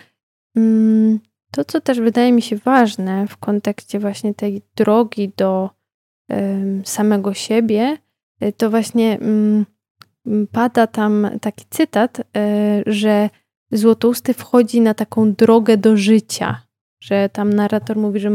Mm, 1.47 1.51
to, 1.51 1.64
co 1.64 1.80
też 1.80 2.01
wydaje 2.01 2.32
mi 2.32 2.42
się 2.42 2.57
ważne 2.57 3.26
w 3.26 3.36
kontekście 3.36 3.99
właśnie 3.99 4.34
tej 4.34 4.62
drogi 4.76 5.32
do 5.36 5.70
samego 6.84 7.34
siebie, 7.34 7.99
y, 8.42 8.53
to 8.53 8.70
właśnie 8.70 9.18
mm, 9.18 9.66
pada 10.53 10.86
tam 10.86 11.28
taki 11.40 11.64
cytat, 11.70 12.18
y, 12.18 12.22
że 12.86 13.30
Złotousty 13.72 14.34
wchodzi 14.34 14.80
na 14.80 14.94
taką 14.94 15.32
drogę 15.32 15.76
do 15.76 15.97
życia, 15.97 16.62
że 17.01 17.28
tam 17.28 17.53
narrator 17.53 17.97
mówi, 17.97 18.20
że 18.20 18.30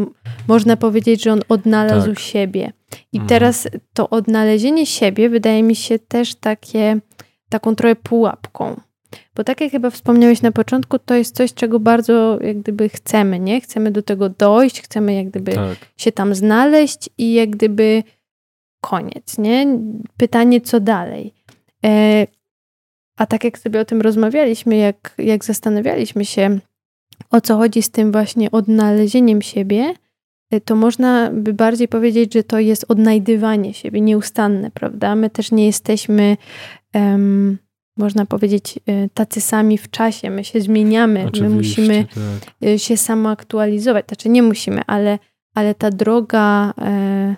można 0.47 0.78
powiedzieć, 0.78 1.24
że 1.24 1.34
on 1.34 1.41
odnalazł 1.49 2.09
tak. 2.09 2.20
siebie. 2.20 2.74
I 3.12 3.18
mhm. 3.18 3.30
teraz 3.30 3.68
to 3.93 4.09
odnalezienie 4.09 4.86
siebie 4.86 5.30
wydaje 5.30 5.64
mi 5.64 5.76
się 5.76 5.99
też 5.99 6.36
takie, 6.36 6.99
taką 7.49 7.76
trochę 7.76 7.95
pułapką. 7.95 8.82
Bo 9.36 9.43
tak 9.43 9.62
jak 9.62 9.72
chyba 9.72 9.89
wspomniałeś 9.89 10.41
na 10.41 10.51
początku, 10.51 10.99
to 10.99 11.16
jest 11.16 11.36
coś, 11.36 11.53
czego 11.53 11.80
bardzo 11.80 12.39
jak 12.41 12.59
gdyby 12.59 12.89
chcemy, 12.89 13.39
nie? 13.39 13.62
Chcemy 13.62 13.91
do 13.91 14.01
tego 14.01 14.30
dojść, 14.30 14.82
chcemy 14.82 15.14
jak 15.14 15.30
gdyby 15.30 15.51
tak. 15.53 15.78
się 15.97 16.12
tam 16.12 16.36
znaleźć 16.36 17.09
i 17.18 17.34
jak 17.34 17.49
gdyby 17.49 18.03
koniec, 18.82 19.38
nie? 19.38 19.80
Pytanie, 20.18 20.62
co 20.62 20.80
dalej. 20.80 21.34
E, 21.86 22.28
a 23.18 23.26
tak 23.26 23.43
jak 23.43 23.59
sobie 23.59 23.80
o 23.80 23.86
tym 23.86 24.01
rozmawialiśmy, 24.01 24.76
jak, 24.76 25.16
jak 25.18 25.45
zastanawialiśmy 25.45 26.26
się, 26.26 26.59
o 27.30 27.41
co 27.41 27.57
chodzi 27.57 27.82
z 27.82 27.91
tym 27.91 28.12
właśnie 28.12 28.51
odnalezieniem 28.51 29.41
siebie, 29.41 29.93
e, 30.51 30.62
to 30.62 30.76
można 30.76 31.30
by 31.34 31.53
bardziej 31.53 31.88
powiedzieć, 31.88 32.34
że 32.34 32.43
to 32.43 32.59
jest 32.59 32.86
odnajdywanie 32.88 33.74
siebie 33.74 34.01
nieustanne, 34.01 34.72
prawda? 34.72 35.16
My 35.16 35.30
też 35.30 35.51
nie 35.51 35.66
jesteśmy, 35.66 36.38
um, 36.93 37.57
można 38.02 38.26
powiedzieć, 38.26 38.80
e, 38.88 39.10
tacy 39.10 39.41
sami 39.41 39.78
w 39.78 39.89
czasie. 39.89 40.30
My 40.30 40.43
się 40.43 40.62
zmieniamy, 40.62 41.26
Oczywiście, 41.28 41.49
my 41.49 41.56
musimy 41.56 42.06
tak. 42.06 42.70
E, 42.70 42.80
się 42.80 42.97
samoaktualizować. 42.97 44.06
Znaczy 44.08 44.30
nie 44.30 44.43
musimy, 44.43 44.82
ale, 44.88 45.20
ale 45.56 45.76
ta 45.76 45.89
droga, 45.89 46.74
e, 46.82 47.36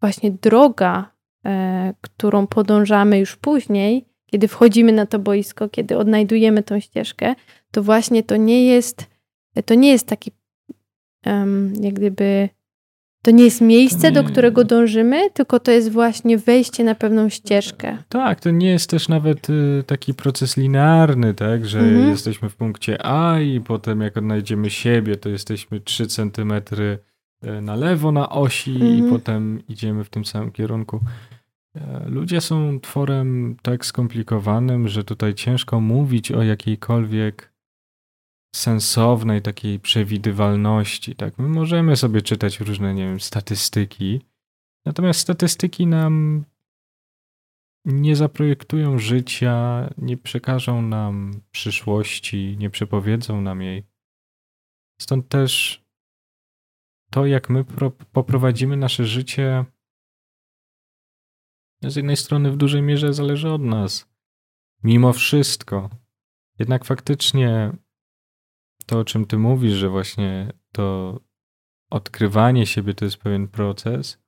właśnie 0.00 0.30
droga, 0.30 1.10
e, 1.46 1.94
którą 2.00 2.46
podążamy 2.46 3.18
już 3.18 3.36
później, 3.36 4.04
kiedy 4.26 4.48
wchodzimy 4.48 4.92
na 4.92 5.06
to 5.06 5.18
boisko, 5.18 5.68
kiedy 5.68 5.98
odnajdujemy 5.98 6.62
tą 6.62 6.80
ścieżkę, 6.80 7.34
to 7.70 7.82
właśnie 7.82 8.22
to 8.22 8.36
nie 8.36 8.66
jest, 8.66 9.06
to 9.64 9.74
nie 9.74 9.90
jest 9.90 10.06
taki 10.06 10.30
jak 11.80 11.94
gdyby 11.94 12.48
to 13.26 13.30
nie 13.30 13.44
jest 13.44 13.60
miejsce, 13.60 14.08
nie. 14.08 14.12
do 14.12 14.24
którego 14.24 14.64
dążymy, 14.64 15.30
tylko 15.30 15.60
to 15.60 15.70
jest 15.70 15.92
właśnie 15.92 16.38
wejście 16.38 16.84
na 16.84 16.94
pewną 16.94 17.28
ścieżkę. 17.28 17.98
Tak, 18.08 18.40
to 18.40 18.50
nie 18.50 18.70
jest 18.70 18.90
też 18.90 19.08
nawet 19.08 19.50
y, 19.50 19.84
taki 19.86 20.14
proces 20.14 20.56
linearny, 20.56 21.34
tak, 21.34 21.66
że 21.66 21.78
mhm. 21.78 22.08
jesteśmy 22.08 22.48
w 22.48 22.56
punkcie 22.56 23.06
A 23.06 23.40
i 23.40 23.60
potem 23.60 24.00
jak 24.00 24.16
odnajdziemy 24.16 24.70
siebie, 24.70 25.16
to 25.16 25.28
jesteśmy 25.28 25.80
3 25.80 26.06
centymetry 26.06 26.98
y, 27.44 27.60
na 27.60 27.74
lewo 27.74 28.12
na 28.12 28.28
osi 28.28 28.74
mhm. 28.74 28.98
i 28.98 29.10
potem 29.10 29.62
idziemy 29.68 30.04
w 30.04 30.08
tym 30.08 30.24
samym 30.24 30.52
kierunku. 30.52 31.00
E, 31.74 32.08
ludzie 32.08 32.40
są 32.40 32.80
tworem 32.80 33.56
tak 33.62 33.86
skomplikowanym, 33.86 34.88
że 34.88 35.04
tutaj 35.04 35.34
ciężko 35.34 35.80
mówić 35.80 36.32
o 36.32 36.42
jakiejkolwiek 36.42 37.52
sensownej 38.56 39.42
takiej 39.42 39.80
przewidywalności. 39.80 41.16
Tak? 41.16 41.38
My 41.38 41.48
możemy 41.48 41.96
sobie 41.96 42.22
czytać 42.22 42.60
różne, 42.60 42.94
nie 42.94 43.06
wiem, 43.06 43.20
statystyki, 43.20 44.20
natomiast 44.84 45.20
statystyki 45.20 45.86
nam 45.86 46.44
nie 47.84 48.16
zaprojektują 48.16 48.98
życia, 48.98 49.88
nie 49.98 50.16
przekażą 50.16 50.82
nam 50.82 51.40
przyszłości, 51.50 52.56
nie 52.58 52.70
przepowiedzą 52.70 53.40
nam 53.40 53.62
jej. 53.62 53.84
Stąd 55.00 55.28
też 55.28 55.84
to, 57.10 57.26
jak 57.26 57.50
my 57.50 57.64
poprowadzimy 58.12 58.76
nasze 58.76 59.04
życie, 59.04 59.64
z 61.82 61.96
jednej 61.96 62.16
strony 62.16 62.50
w 62.50 62.56
dużej 62.56 62.82
mierze 62.82 63.12
zależy 63.12 63.50
od 63.50 63.62
nas. 63.62 64.08
Mimo 64.82 65.12
wszystko. 65.12 65.90
Jednak 66.58 66.84
faktycznie 66.84 67.72
to, 68.86 68.98
o 68.98 69.04
czym 69.04 69.26
ty 69.26 69.38
mówisz, 69.38 69.72
że 69.72 69.88
właśnie 69.88 70.52
to 70.72 71.20
odkrywanie 71.90 72.66
siebie 72.66 72.94
to 72.94 73.04
jest 73.04 73.16
pewien 73.16 73.48
proces, 73.48 74.22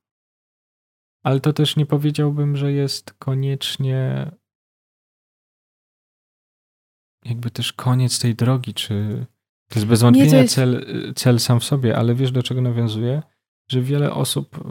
ale 1.23 1.41
to 1.41 1.53
też 1.53 1.77
nie 1.77 1.87
powiedziałbym, 1.87 2.57
że 2.57 2.73
jest 2.73 3.13
koniecznie 3.13 4.31
jakby 7.25 7.51
też 7.51 7.73
koniec 7.73 8.19
tej 8.19 8.35
drogi, 8.35 8.75
czy 8.75 9.27
to 9.69 9.79
jest 9.79 9.87
bez 9.87 10.03
wątpienia 10.03 10.39
jest... 10.39 10.55
cel, 10.55 10.87
cel 11.17 11.41
sam 11.41 11.61
w 11.61 11.65
sobie, 11.65 11.97
ale 11.97 12.15
wiesz 12.15 12.33
do 12.33 12.43
czego 12.43 12.61
nawiązuje? 12.61 13.23
Że 13.71 13.83
wiele 13.83 14.13
osób 14.13 14.65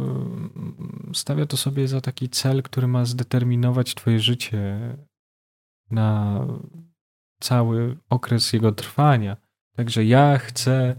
stawia 1.13 1.45
to 1.45 1.57
sobie 1.57 1.87
za 1.87 2.01
taki 2.01 2.29
cel, 2.29 2.63
który 2.63 2.87
ma 2.87 3.05
zdeterminować 3.05 3.95
twoje 3.95 4.19
życie 4.19 4.79
na 5.91 6.41
cały 7.39 7.97
okres 8.09 8.53
jego 8.53 8.71
trwania. 8.71 9.37
Także 9.77 10.05
ja 10.05 10.37
chcę 10.37 10.95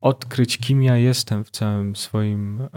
odkryć, 0.00 0.58
kim 0.58 0.82
ja 0.82 0.96
jestem 0.96 1.44
w 1.44 1.50
całym 1.50 1.96
swoim, 1.96 2.60
e, 2.60 2.68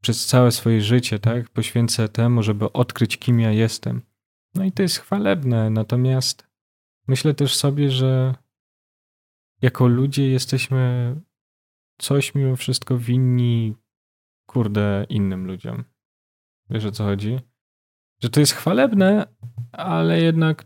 przez 0.00 0.26
całe 0.26 0.52
swoje 0.52 0.80
życie, 0.80 1.18
tak? 1.18 1.48
Poświęcę 1.48 2.08
temu, 2.08 2.42
żeby 2.42 2.72
odkryć, 2.72 3.18
kim 3.18 3.40
ja 3.40 3.52
jestem. 3.52 4.02
No 4.54 4.64
i 4.64 4.72
to 4.72 4.82
jest 4.82 4.98
chwalebne, 4.98 5.70
natomiast 5.70 6.46
myślę 7.06 7.34
też 7.34 7.56
sobie, 7.56 7.90
że 7.90 8.34
jako 9.62 9.86
ludzie 9.86 10.28
jesteśmy 10.30 11.14
coś 11.98 12.34
mimo 12.34 12.56
wszystko 12.56 12.98
winni, 12.98 13.74
kurde, 14.46 15.06
innym 15.08 15.46
ludziom. 15.46 15.84
Wiesz 16.70 16.84
o 16.84 16.92
co 16.92 17.04
chodzi? 17.04 17.40
Że 18.22 18.30
to 18.30 18.40
jest 18.40 18.52
chwalebne, 18.52 19.26
ale 19.72 20.22
jednak 20.22 20.64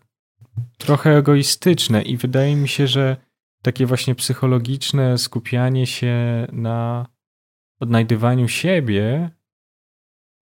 trochę 0.78 1.16
egoistyczne 1.16 2.02
i 2.02 2.16
wydaje 2.16 2.56
mi 2.56 2.68
się, 2.68 2.86
że 2.86 3.31
takie 3.62 3.86
właśnie 3.86 4.14
psychologiczne 4.14 5.18
skupianie 5.18 5.86
się 5.86 6.46
na 6.52 7.06
odnajdywaniu 7.80 8.48
siebie, 8.48 9.30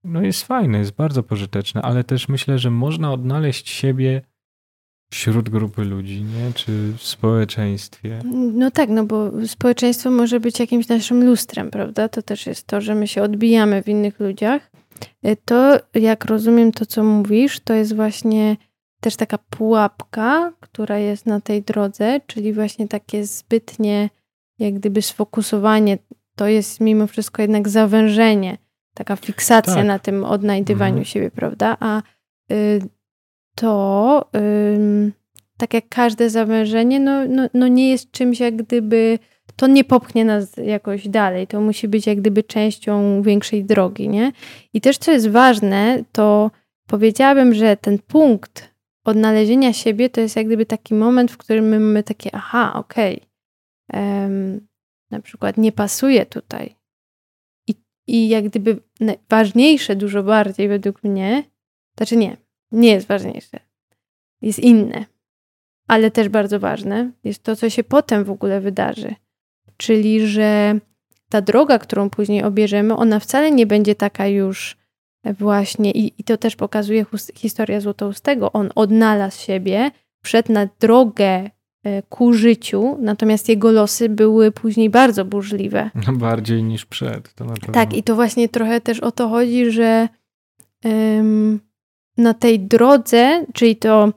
no 0.05 0.23
jest 0.23 0.47
fajne, 0.47 0.79
jest 0.79 0.93
bardzo 0.93 1.23
pożyteczne, 1.23 1.83
ale 1.83 2.05
też 2.05 2.29
myślę, 2.29 2.59
że 2.59 2.71
można 2.71 3.13
odnaleźć 3.13 3.69
siebie 3.69 4.23
wśród 5.13 5.49
grupy 5.49 5.85
ludzi, 5.85 6.23
nie? 6.23 6.53
Czy 6.53 6.93
w 6.97 7.03
społeczeństwie. 7.03 8.19
No 8.55 8.71
tak, 8.71 8.89
no 8.89 9.05
bo 9.05 9.47
społeczeństwo 9.47 10.11
może 10.11 10.41
być 10.41 10.61
jakimś 10.61 10.89
naszym 10.89 11.25
lustrem, 11.25 11.71
prawda? 11.71 12.09
To 12.09 12.23
też 12.23 12.47
jest 12.47 12.67
to, 12.67 12.81
że 12.81 12.95
my 12.95 13.07
się 13.07 13.23
odbijamy 13.23 13.83
w 13.83 13.89
innych 13.89 14.21
ludziach. 14.21 14.71
To, 15.45 15.79
jak 15.95 16.25
rozumiem 16.25 16.73
to, 16.73 16.87
co 16.87 17.05
mówisz, 17.05 17.61
to 17.61 17.75
jest 17.75 17.97
właśnie 17.97 18.57
też 19.01 19.17
taka 19.17 19.39
pułapka, 19.39 20.53
która 20.61 20.99
jest 20.99 21.27
na 21.27 21.41
tej 21.41 21.63
drodze, 21.63 22.21
czyli 22.27 22.53
właśnie 22.53 22.89
takie 22.89 23.27
zbytnie, 23.27 24.11
jak 24.59 24.75
gdyby 24.75 25.03
sfokusowanie, 25.03 25.99
to 26.37 26.49
jest 26.49 26.81
mimo 26.81 27.07
wszystko 27.07 27.43
jednak 27.43 27.69
zawężenie, 27.69 28.59
taka 28.95 29.17
fiksacja 29.17 29.75
tak. 29.75 29.87
na 29.87 29.99
tym 29.99 30.25
odnajdywaniu 30.25 30.91
mhm. 30.91 31.05
siebie, 31.05 31.31
prawda? 31.31 31.77
A 31.81 32.03
y, 32.53 32.83
to, 33.55 34.29
y, 34.37 35.13
tak 35.57 35.75
jak 35.75 35.89
każde 35.89 36.31
zawężenie, 36.31 37.01
no, 37.01 37.27
no, 37.29 37.49
no 37.55 37.69
nie 37.69 37.91
jest 37.91 38.11
czymś 38.11 38.41
jak 38.41 38.57
gdyby, 38.57 39.19
to 39.57 39.67
nie 39.67 39.85
popchnie 39.85 40.25
nas 40.25 40.57
jakoś 40.57 41.09
dalej, 41.09 41.47
to 41.47 41.61
musi 41.61 41.89
być 41.89 42.07
jak 42.07 42.21
gdyby 42.21 42.43
częścią 42.43 43.23
większej 43.23 43.65
drogi, 43.65 44.09
nie? 44.09 44.33
I 44.75 44.81
też 44.81 44.99
co 44.99 45.13
jest 45.13 45.29
ważne, 45.29 46.05
to 46.13 46.51
powiedziałabym, 46.87 47.55
że 47.55 47.77
ten 47.77 47.99
punkt 47.99 48.70
odnalezienia 49.11 49.73
siebie 49.73 50.11
to 50.11 50.21
jest 50.21 50.37
jak 50.37 50.47
gdyby 50.47 50.67
taki 50.67 50.95
moment, 50.95 51.33
w 51.33 51.37
którym 51.37 51.69
my 51.69 51.81
mamy 51.81 52.03
takie, 52.03 52.31
aha, 52.33 52.73
okej, 52.75 53.21
okay, 53.89 54.03
um, 54.03 54.67
na 55.11 55.21
przykład 55.21 55.57
nie 55.57 55.73
pasuje 55.73 56.27
tutaj. 56.27 56.77
I, 57.69 57.75
I 58.07 58.29
jak 58.29 58.45
gdyby 58.45 58.83
ważniejsze 59.29 59.97
dużo 59.97 60.23
bardziej 60.23 60.69
według 60.69 61.05
mnie, 61.05 61.45
znaczy 61.97 62.17
nie, 62.17 62.37
nie 62.73 62.91
jest 62.91 63.07
ważniejsze, 63.07 63.61
jest 64.43 64.59
inne, 64.59 65.05
ale 65.89 66.11
też 66.11 66.29
bardzo 66.29 66.61
ważne 66.61 67.11
jest 67.25 67.43
to, 67.43 67.57
co 67.57 67.71
się 67.71 67.85
potem 67.85 68.25
w 68.25 68.31
ogóle 68.31 68.61
wydarzy. 68.61 69.15
Czyli, 69.77 70.27
że 70.27 70.79
ta 71.29 71.41
droga, 71.41 71.79
którą 71.79 72.11
później 72.11 72.43
obierzemy, 72.43 72.97
ona 72.97 73.21
wcale 73.21 73.51
nie 73.51 73.67
będzie 73.67 73.95
taka 73.95 74.27
już 74.27 74.80
właśnie, 75.25 75.91
i, 75.91 76.13
i 76.19 76.25
to 76.25 76.37
też 76.37 76.57
pokazuje 76.57 77.07
historia 77.35 77.81
Złotoustego, 77.81 78.53
on 78.53 78.71
odnalazł 78.75 79.41
siebie, 79.41 79.91
wszedł 80.23 80.53
na 80.53 80.69
drogę 80.81 81.51
e, 81.85 82.03
ku 82.03 82.33
życiu, 82.33 82.97
natomiast 83.01 83.49
jego 83.49 83.73
losy 83.73 84.09
były 84.09 84.53
później 84.53 84.91
bardzo 84.91 85.25
burzliwe. 85.25 85.91
No 86.07 86.13
bardziej 86.13 86.63
niż 86.63 86.87
przed. 86.87 87.35
To 87.35 87.45
na 87.45 87.55
pewno. 87.55 87.75
Tak, 87.75 87.97
i 87.97 88.03
to 88.03 88.15
właśnie 88.15 88.49
trochę 88.49 88.81
też 88.81 89.01
o 89.01 89.13
to 89.13 89.29
chodzi, 89.29 89.71
że 89.71 90.09
na 92.17 92.35
tej 92.35 92.61
drodze, 92.61 93.47
czyli 93.53 93.77
to 93.77 94.13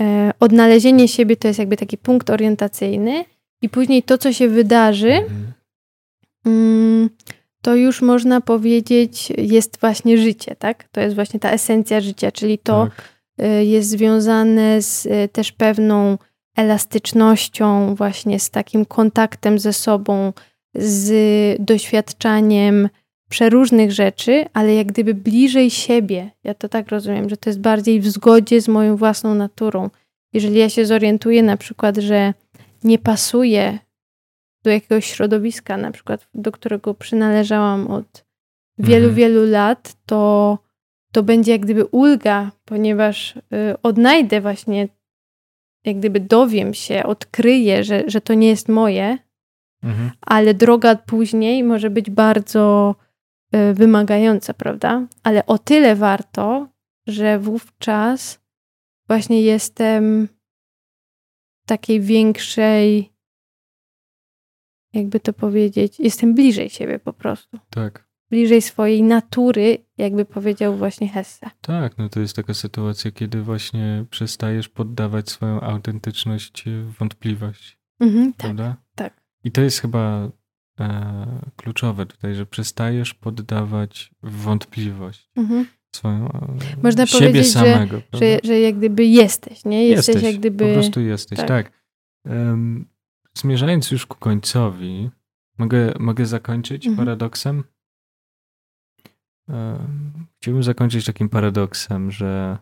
e, 0.00 0.30
odnalezienie 0.40 1.08
siebie 1.08 1.36
to 1.36 1.48
jest 1.48 1.58
jakby 1.58 1.76
taki 1.76 1.98
punkt 1.98 2.30
orientacyjny 2.30 3.24
i 3.62 3.68
później 3.68 4.02
to, 4.02 4.18
co 4.18 4.32
się 4.32 4.48
wydarzy, 4.48 5.12
mhm. 5.12 5.52
um, 6.44 7.10
to 7.62 7.74
już 7.74 8.02
można 8.02 8.40
powiedzieć 8.40 9.32
jest 9.38 9.80
właśnie 9.80 10.18
życie, 10.18 10.56
tak? 10.56 10.88
To 10.88 11.00
jest 11.00 11.14
właśnie 11.14 11.40
ta 11.40 11.50
esencja 11.50 12.00
życia, 12.00 12.32
czyli 12.32 12.58
to 12.58 12.84
tak. 12.84 13.08
E, 13.38 13.64
jest 13.64 13.90
związane 13.90 14.82
z 14.82 15.06
e, 15.06 15.28
też 15.28 15.52
pewną 15.52 16.18
elastycznością, 16.56 17.94
właśnie 17.94 18.40
z 18.40 18.50
takim 18.50 18.84
kontaktem 18.84 19.58
ze 19.58 19.72
sobą, 19.72 20.32
z 20.74 21.12
doświadczaniem 21.62 22.88
przeróżnych 23.28 23.92
rzeczy, 23.92 24.44
ale 24.52 24.74
jak 24.74 24.86
gdyby 24.86 25.14
bliżej 25.14 25.70
siebie. 25.70 26.30
Ja 26.44 26.54
to 26.54 26.68
tak 26.68 26.88
rozumiem, 26.88 27.28
że 27.28 27.36
to 27.36 27.50
jest 27.50 27.60
bardziej 27.60 28.00
w 28.00 28.08
zgodzie 28.08 28.60
z 28.60 28.68
moją 28.68 28.96
własną 28.96 29.34
naturą. 29.34 29.90
Jeżeli 30.32 30.58
ja 30.58 30.68
się 30.68 30.86
zorientuję 30.86 31.42
na 31.42 31.56
przykład, 31.56 31.96
że 31.96 32.34
nie 32.84 32.98
pasuje 32.98 33.78
do 34.62 34.70
jakiegoś 34.70 35.06
środowiska, 35.06 35.76
na 35.76 35.90
przykład 35.90 36.28
do 36.34 36.52
którego 36.52 36.94
przynależałam 36.94 37.86
od 37.86 38.24
wielu, 38.78 39.08
mhm. 39.08 39.14
wielu 39.14 39.50
lat, 39.50 39.96
to, 40.06 40.58
to 41.12 41.22
będzie 41.22 41.52
jak 41.52 41.60
gdyby 41.60 41.84
ulga, 41.84 42.50
ponieważ 42.64 43.36
y, 43.36 43.40
odnajdę 43.82 44.40
właśnie, 44.40 44.88
jak 45.84 45.98
gdyby 45.98 46.20
dowiem 46.20 46.74
się, 46.74 47.02
odkryję, 47.02 47.84
że, 47.84 48.04
że 48.06 48.20
to 48.20 48.34
nie 48.34 48.48
jest 48.48 48.68
moje, 48.68 49.18
mhm. 49.82 50.10
ale 50.20 50.54
droga 50.54 50.96
później 50.96 51.64
może 51.64 51.90
być 51.90 52.10
bardzo 52.10 52.94
y, 53.54 53.74
wymagająca, 53.74 54.54
prawda? 54.54 55.06
Ale 55.22 55.46
o 55.46 55.58
tyle 55.58 55.96
warto, 55.96 56.68
że 57.06 57.38
wówczas 57.38 58.40
właśnie 59.08 59.42
jestem 59.42 60.28
w 61.64 61.68
takiej 61.68 62.00
większej 62.00 63.17
jakby 64.92 65.20
to 65.20 65.32
powiedzieć, 65.32 66.00
jestem 66.00 66.34
bliżej 66.34 66.70
siebie 66.70 66.98
po 66.98 67.12
prostu. 67.12 67.58
Tak. 67.70 68.08
Bliżej 68.30 68.62
swojej 68.62 69.02
natury, 69.02 69.78
jakby 69.98 70.24
powiedział 70.24 70.76
właśnie 70.76 71.08
Hesse. 71.08 71.50
Tak, 71.60 71.98
no 71.98 72.08
to 72.08 72.20
jest 72.20 72.36
taka 72.36 72.54
sytuacja, 72.54 73.10
kiedy 73.10 73.42
właśnie 73.42 74.04
przestajesz 74.10 74.68
poddawać 74.68 75.30
swoją 75.30 75.60
autentyczność 75.60 76.64
w 76.66 76.98
wątpliwość. 76.98 77.78
Mhm, 78.00 78.32
tak, 78.32 78.36
prawda? 78.36 78.76
Tak. 78.94 79.20
I 79.44 79.50
to 79.52 79.60
jest 79.60 79.80
chyba 79.80 80.30
e, 80.80 81.26
kluczowe 81.56 82.06
tutaj, 82.06 82.34
że 82.34 82.46
przestajesz 82.46 83.14
poddawać 83.14 84.10
wątpliwość. 84.22 85.30
Mhm. 85.36 85.66
Swoją, 85.94 86.32
e, 86.32 86.56
Można 86.82 87.06
siebie 87.06 87.26
powiedzieć, 87.26 87.52
samego, 87.52 88.02
że, 88.12 88.18
że, 88.18 88.38
że, 88.44 88.60
jak 88.60 88.78
gdyby 88.78 89.04
jesteś, 89.04 89.64
nie? 89.64 89.88
Jesteś, 89.88 90.14
jesteś 90.14 90.32
jak 90.32 90.40
gdyby... 90.40 90.66
po 90.66 90.72
prostu 90.72 91.00
jesteś, 91.00 91.38
tak. 91.38 91.48
tak. 91.48 91.72
Um, 92.24 92.88
Zmierzając 93.38 93.90
już 93.90 94.06
ku 94.06 94.18
końcowi, 94.18 95.10
mogę, 95.58 95.94
mogę 95.98 96.26
zakończyć 96.26 96.86
mhm. 96.86 96.96
paradoksem? 96.96 97.64
Chciałbym 100.36 100.62
zakończyć 100.62 101.06
takim 101.06 101.28
paradoksem, 101.28 102.10
że 102.10 102.58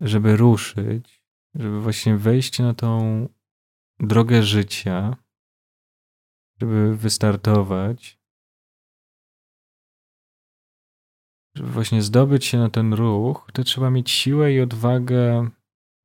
żeby 0.00 0.36
ruszyć, 0.36 1.24
żeby 1.54 1.80
właśnie 1.80 2.16
wejść 2.16 2.58
na 2.58 2.74
tą 2.74 3.28
drogę 4.00 4.42
życia, 4.42 5.16
żeby 6.60 6.96
wystartować, 6.96 8.18
żeby 11.54 11.70
właśnie 11.70 12.02
zdobyć 12.02 12.44
się 12.44 12.58
na 12.58 12.70
ten 12.70 12.94
ruch, 12.94 13.50
to 13.52 13.64
trzeba 13.64 13.90
mieć 13.90 14.10
siłę 14.10 14.52
i 14.52 14.60
odwagę 14.60 15.50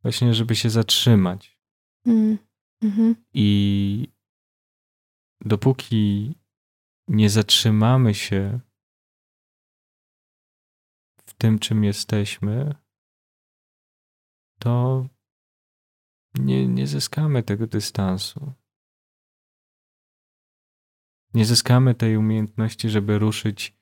właśnie, 0.02 0.34
żeby 0.34 0.56
się 0.56 0.70
zatrzymać. 0.70 1.55
Mm. 2.06 2.38
Mhm. 2.82 3.16
I 3.34 4.08
dopóki 5.42 6.36
nie 7.08 7.30
zatrzymamy 7.30 8.14
się 8.14 8.60
w 11.26 11.34
tym, 11.34 11.60
czym 11.60 11.84
jesteśmy, 11.84 12.76
to 14.60 15.06
nie, 16.36 16.68
nie 16.68 16.88
zyskamy 16.88 17.44
tego 17.44 17.68
dystansu. 17.68 18.54
Nie 21.34 21.46
zyskamy 21.46 21.96
tej 21.96 22.18
umiejętności, 22.18 22.90
żeby 22.90 23.20
ruszyć 23.20 23.78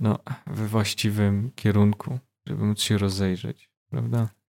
no, 0.00 0.18
we 0.46 0.68
właściwym 0.68 1.52
kierunku, 1.52 2.18
żeby 2.46 2.64
móc 2.64 2.80
się 2.80 2.98
rozejrzeć, 2.98 3.70
prawda? 3.90 4.41